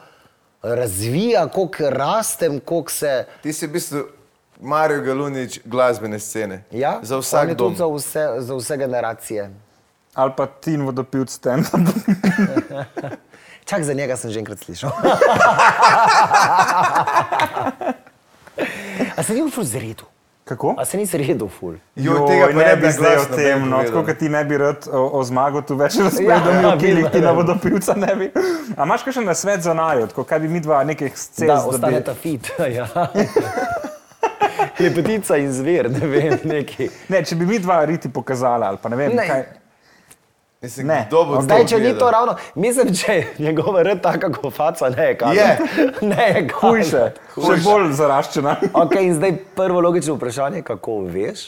[0.61, 3.25] razvija, kako rastem, kako se.
[3.41, 3.99] Ti si v bistvu
[4.59, 6.63] Marijo Galunič glasbene scene.
[6.71, 7.57] Ja, Za vsak dom.
[7.57, 9.51] tudi za vse, za vse generacije.
[10.13, 11.65] Ali pa ti in vodopivc stand.
[13.71, 14.91] Čak za njega sem že enkrat slišal.
[19.17, 20.03] A se ni v ful zredu?
[20.43, 20.75] Kako?
[20.77, 21.75] A se nisi redel ful?
[21.95, 24.87] Jo, tega pa ne bi zdaj o tem, no, tako kot ti ne bi rad
[24.91, 27.35] o, o zmagu tu več razpredal, Ja, ja, o kilih vidno, ti na ja.
[27.37, 28.27] vodopivca ne bi.
[28.75, 32.13] A imaš kakšen nasvet za najo, tako kaj bi mi dva nekih scen Da, ostaneta
[32.17, 32.51] fit.
[32.75, 32.87] Ja.
[34.81, 36.89] Lepotica in zver, ne vem, neki.
[37.13, 39.27] Ne, če bi mi dva riti pokazala, ali pa ne vem, ne.
[39.27, 39.60] kaj.
[40.61, 41.05] Mislim, Ne.
[41.07, 44.89] kdo bo Zdaj, če ni to ravno, mislim, če je njegova red taka kot faca,
[44.89, 45.35] ne je kaj.
[45.35, 45.57] Je.
[46.03, 46.59] Ne je kaj.
[46.61, 47.01] Hujše,
[47.35, 48.55] še bolj zaraščena.
[48.75, 51.47] Ok, in zdaj prvo logično vprašanje, kako veš?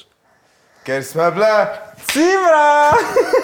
[0.84, 1.68] Ker smo bila.
[2.06, 2.92] Cimra!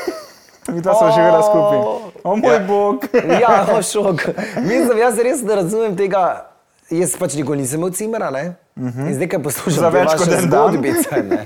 [0.74, 1.80] Mi dva smo živela skupaj.
[2.24, 2.59] O moj Ja.
[2.61, 3.05] bog.
[3.39, 4.26] Ja, o, šok.
[4.57, 6.45] Mislim, jaz res ne razumem tega.
[6.89, 8.55] Jaz pač nikoli nisem imel cimera, ne?
[8.76, 9.86] In zdaj, ko poslušam Mhm.
[9.86, 10.49] Za te več kot en dan.
[10.49, 11.39] zgodbice, ne?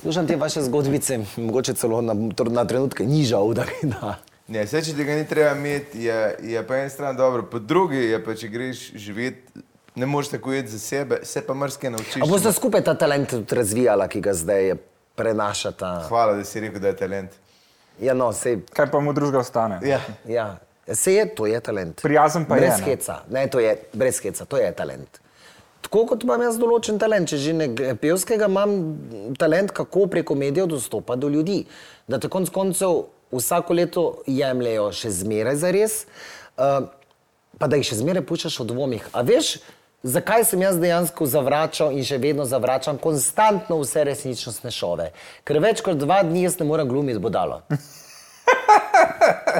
[0.00, 2.14] Poslušam te vaše zgodbice, mogoče celo na,
[2.50, 4.14] na trenutke ni žal, da da.
[4.48, 7.98] Ne, vse, če tega ni treba imeti, je, je po eni strani dobro, po drugi
[7.98, 9.60] je pa, če greš živeti,
[10.00, 12.22] ne moreš tako jeti za sebe, se pa marsikaj naučiš.
[12.24, 14.72] A boste skupaj ta talent tudi razvijala, ki ga zdaj
[15.20, 15.92] prenašata?
[16.08, 17.36] Hvala, da si rekel, da je talent.
[18.00, 19.82] Ja, no, sej, Kaj pa mu drugega ostane?
[19.84, 20.00] Ja.
[20.24, 20.54] ja.
[20.88, 22.00] Se je, to je talent.
[22.00, 22.86] Prijazen pa je, brez ne?
[22.86, 23.20] heca.
[23.28, 25.20] Ne, to je brez heca, to je talent.
[25.80, 28.74] Tako kot imam jaz določen talent, če že ne g- pevskega, imam
[29.40, 31.64] talent, kako preko medijev dostopa do ljudi.
[32.08, 36.04] Da te konc koncev vsako leto jemljajo še zmeraj za res,
[36.58, 36.86] uh,
[37.58, 39.04] pa da jih še zmeraj puščaš v dvomih.
[39.12, 39.56] A veš,
[40.02, 45.10] zakaj sem jaz dejansko zavračal in še vedno zavračam konstantno vse resničnostne šove?
[45.44, 47.62] Ker več kot dva dni jaz ne morem glumiti bodalo.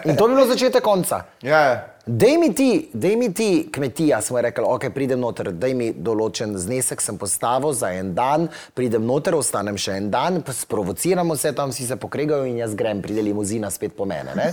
[0.04, 1.24] In to bi bilo začetek konca.
[1.42, 5.90] Ja, Dej mi ti, dej mi ti kmetija, smo rekli, ok, pridem noter, daj mi
[5.92, 11.52] določen znesek, sem postavil za en dan, pridem noter, ostanem še en dan, sprovociramo se,
[11.52, 14.32] tam vsi se pokregajo in jaz grem, pride limuzina spet po mene.
[14.34, 14.48] Ne?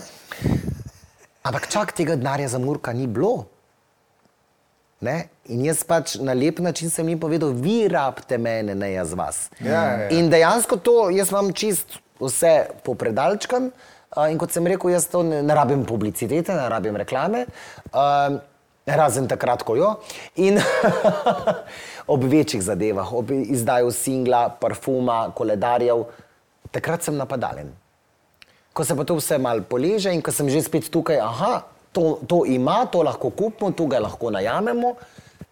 [1.48, 3.48] Ampak čak tega denarja za Murka ni bilo.
[5.00, 5.30] Ne?
[5.48, 9.46] In jaz pač na lep način sem jim povedal, vi rabite mene, ne jaz vas.
[9.62, 10.10] Ja, ja, ja.
[10.20, 13.72] In dejansko to jaz imam čist vse popredalčkan.
[14.16, 17.44] Uh, in kot sem rekel, jaz to ne, ne rabim publicitete, ne rabim reklame,
[17.92, 18.38] uh,
[18.88, 19.90] razen takrat, ko jo.
[20.40, 20.62] In
[22.14, 26.06] ob večjih zadevah, ob izdaju singla, parfuma, koledarjev,
[26.72, 27.74] takrat sem napadalen.
[28.72, 31.54] Ko se pa to vse mal poleže in ko sem že spet tukaj, aha,
[31.92, 34.96] to, to ima, to lahko kupimo, tu ga lahko najamemo,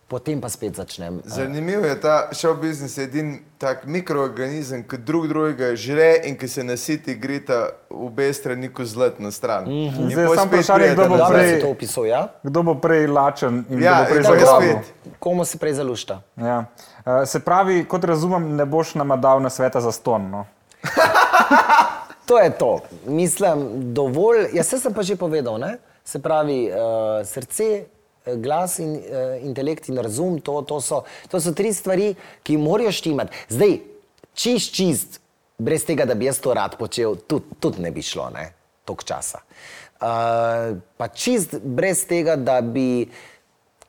[0.07, 1.21] potem pa spet začnem.
[1.25, 6.63] Zanimiv je ta show business, edin tak mikroorganizem, ki drug drugega žre in ki se
[6.63, 9.63] nasiti, grita obe strani kozlet na stran.
[9.63, 10.11] Mm -hmm.
[10.13, 12.27] Zdaj samo vprašanje, kdo bo prej- si to opisal, ja?
[12.43, 14.75] Kdo bo prej lačen in Ja, kdo bo prej zagrabil?
[15.19, 16.21] Komu se prej zalušta?
[16.37, 16.65] Ja.
[17.05, 20.29] Uh, se pravi, kot razumem, ne boš nama dal na sveta za ston.
[20.31, 20.45] No?
[22.25, 22.79] To je to.
[23.05, 24.49] Mislim, dovolj.
[24.53, 25.77] Jaz sem pa že povedal, ne?
[26.05, 27.85] se pravi, uh, srce, eh,
[28.41, 32.13] glas in uh, intelekt in razum, to, to, so, to so tri stvari,
[32.43, 33.45] ki morajo štimati.
[33.53, 33.77] Zdaj,
[34.33, 35.19] čist, čist,
[35.57, 38.49] brez tega, da bi jaz to rad počel, tudi tud ne bi šlo, ne,
[38.85, 39.43] tok časa.
[39.95, 43.07] Uh, pa čist brez tega, da bi.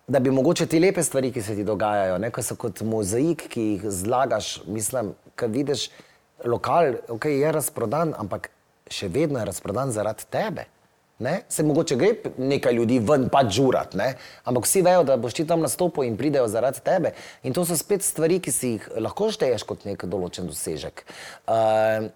[0.07, 3.41] Da bi mogoče te lepe stvari, ki se ti dogajajo, ne, ki so kot mozaik,
[3.51, 5.89] ki jih zlagaš, mislim, ki vidiš,
[6.47, 8.53] lokal okay, je razprodan, ampak
[8.87, 10.69] še vedno je razprodan zaradi tebe.
[11.19, 11.39] Ne?
[11.49, 13.95] Se mogoče gre nekaj ljudi ven pa žurat,
[14.45, 17.15] ampak vsi vejo, da boš ti tam nastopil in pridejo zaradi tebe.
[17.43, 21.07] In to so spet stvari, ki si jih lahko šteješ kot nek določen dosežek.
[21.49, 22.13] Uh,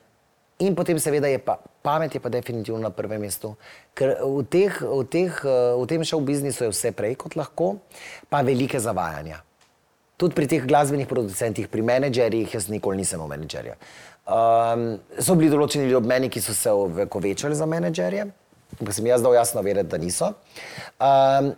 [0.61, 3.55] In potem, seveda, je pa pamet je pa definitivno na prvem mestu.
[3.97, 7.81] Ker v, teh, v, teh, eh, v tem šovu biznisu je vse prej kot lahko,
[8.29, 9.41] pa velike zavajanja.
[10.21, 13.79] Tudi pri teh glasbenih producentih, pri menedžerjih, jaz nikoli nisem imel menedžerja.
[14.29, 18.29] Um, so bili določeni ljudje ob meni, ki so se ovekovečali za menedžerje,
[18.79, 20.33] ampak sem jaz dal jasno vedeti, da niso.
[21.01, 21.53] Um,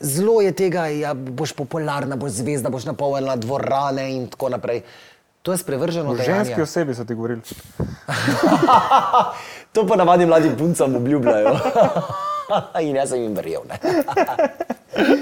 [0.00, 4.82] zelo je tega, da ja, boš popularna, boš zvezda, boš napolnila dvorane in tako naprej.
[5.46, 6.14] To je sprevrženo.
[6.14, 6.44] Dejanje.
[6.44, 7.40] ženski osebi so ti govorili.
[9.72, 11.56] to pa navadi mladim puncam obljubljajo.
[12.80, 13.62] In jaz sem jim verjel.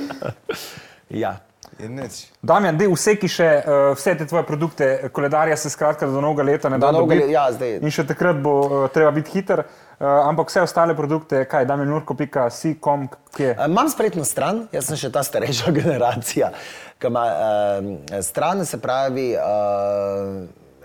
[1.25, 1.37] ja.
[1.79, 2.09] Je.
[2.43, 6.47] Damjan, dej vse, ki še uh, vse te tvoje produkte, koledarja se skratka do novega
[6.47, 7.25] leta ne Do da dobiti.
[7.25, 7.79] leta, ja, zdaj.
[7.83, 9.65] In še takrat bo uh, treba biti hiter.
[9.95, 13.51] Uh, ampak vse ostale produkte, kaj, damjanurko.com, kje?
[13.55, 16.51] Eh, Imam spletno stran, jaz sem še ta starejša generacija,
[16.99, 17.91] ki ima uh,
[18.27, 20.43] stran, se pravi uh,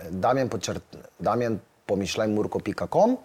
[0.09, 1.59] Damjan, počrt, Damjan
[1.89, 3.17] pomišljajmurko.com.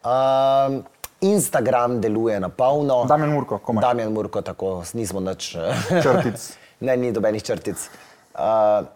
[0.00, 0.80] Uh,
[1.20, 3.04] Instagram deluje na polno.
[3.04, 3.82] Damjan Murko, komaj.
[3.82, 5.52] Damjan Murko, tako nismo nič.
[6.02, 6.50] Črtic.
[6.80, 7.76] ne, ni dobenih črtic.
[8.34, 8.86] Uh,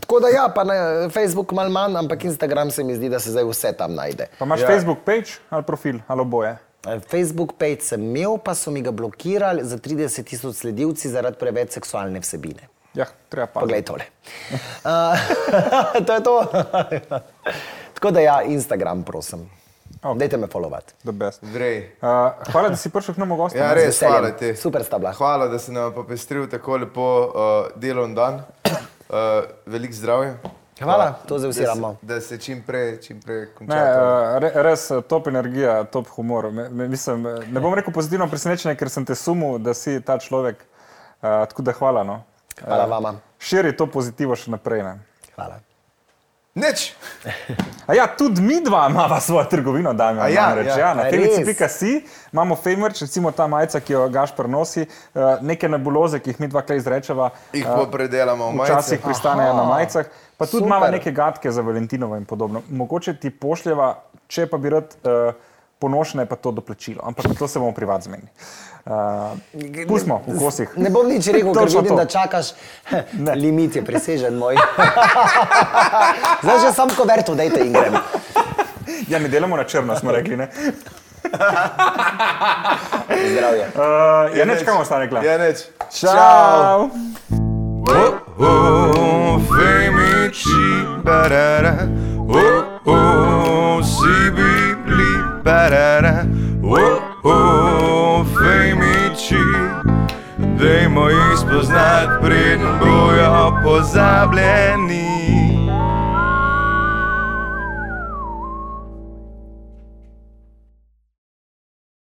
[0.00, 3.30] tako da ja, pa na Facebook malo manj, ampak Instagram se mi zdi, da se
[3.30, 4.26] zdaj vse tam najde.
[4.38, 4.66] Pa imaš Ja.
[4.66, 6.56] Facebook page ali profil ali oboje?
[7.10, 11.72] Facebook page sem imel, pa so mi ga blokirali za 30 tisoč sledilci zaradi preveč
[11.72, 12.68] seksualne vsebine.
[12.94, 13.60] Ja, treba pa.
[13.60, 14.04] Poglej tole.
[14.84, 15.18] Uh,
[16.06, 16.36] to je to.
[17.94, 19.50] Tako da ja, Instagram, prosim.
[20.00, 20.16] Ok.
[20.16, 20.94] Dajte me followati.
[21.02, 21.12] Uh,
[22.52, 23.58] hvala, da si prišel k nam v gosti.
[23.58, 23.74] Ja, ne?
[23.76, 24.54] res, hvala ti.
[24.54, 25.12] Super sta bila.
[25.12, 27.30] Hvala, da si nam popestril tako lepo uh,
[27.74, 28.42] delovni dan.
[29.08, 30.36] Uh, Veliko zdravja.
[30.78, 31.96] Hvala, to zdaj vsi Da se- rabimo.
[32.02, 33.74] Da se čim prej, čim prej Ne, konča.
[33.74, 33.98] to.
[33.98, 36.50] uh, re, res eh, top energija, top humor.
[36.52, 39.98] Me, me, mislim, eh, ne bom rekel pozitivno presenečenje, ker sem te sumil, da si
[40.00, 40.62] ta človek.
[41.18, 42.04] Uh, tako da hvala.
[42.04, 42.20] No.
[42.60, 43.14] Hvala vama.
[43.38, 44.82] Širi to pozitivo še naprej.
[44.82, 44.94] Ne.
[45.34, 45.58] Hvala.
[46.58, 46.92] Nič.
[47.86, 50.66] A ja, tudi mi dva imamo svojo trgovino, da A imamo ja, reč.
[50.66, 50.78] ja.
[50.78, 54.84] Ja, na A femici.si imamo Femerč, recimo ta majica, ki jo Gašpar nosi,
[55.14, 57.30] uh, neke nebuloze, ki jih mi dva klej izrečeva.
[57.52, 58.74] Jih eh, popredelamo v majice.
[58.74, 60.66] Včasih pristanejo na majicah, pa tudi super.
[60.66, 62.62] imamo neke gadke za Valentinovo in podobno.
[62.70, 63.94] Mogoče ti pošljeva,
[64.28, 65.32] če pa bi rad uh,
[65.78, 68.28] ponošene, pa to doplačilo, ampak to se bomo privat zmenili.
[68.88, 70.68] Uh, pustimo v kosih.
[70.76, 71.96] Ne bom nič rekel, ker vidim, to.
[71.96, 72.52] da čakaš.
[73.42, 74.56] Limit je presežen moj.
[76.42, 78.00] Zdaj že sam koverto, dajte in grem.
[79.08, 80.36] Ja, ne delamo na črno, smo rekli.
[80.36, 80.48] Ne?
[83.32, 83.64] Zdravje.
[83.76, 85.28] Uh, ja, neč kam ostane, gledaj.
[85.28, 85.68] Ja, nič.
[85.92, 86.88] Čau!
[87.88, 91.88] Oh, oh, femici, barara.
[92.28, 94.57] Oh, oh, si bibli,
[95.48, 96.26] barara.
[96.62, 99.44] Oh, oh, femici.
[100.58, 105.57] Dajmo jih spoznati, preden bojo pozabljeni.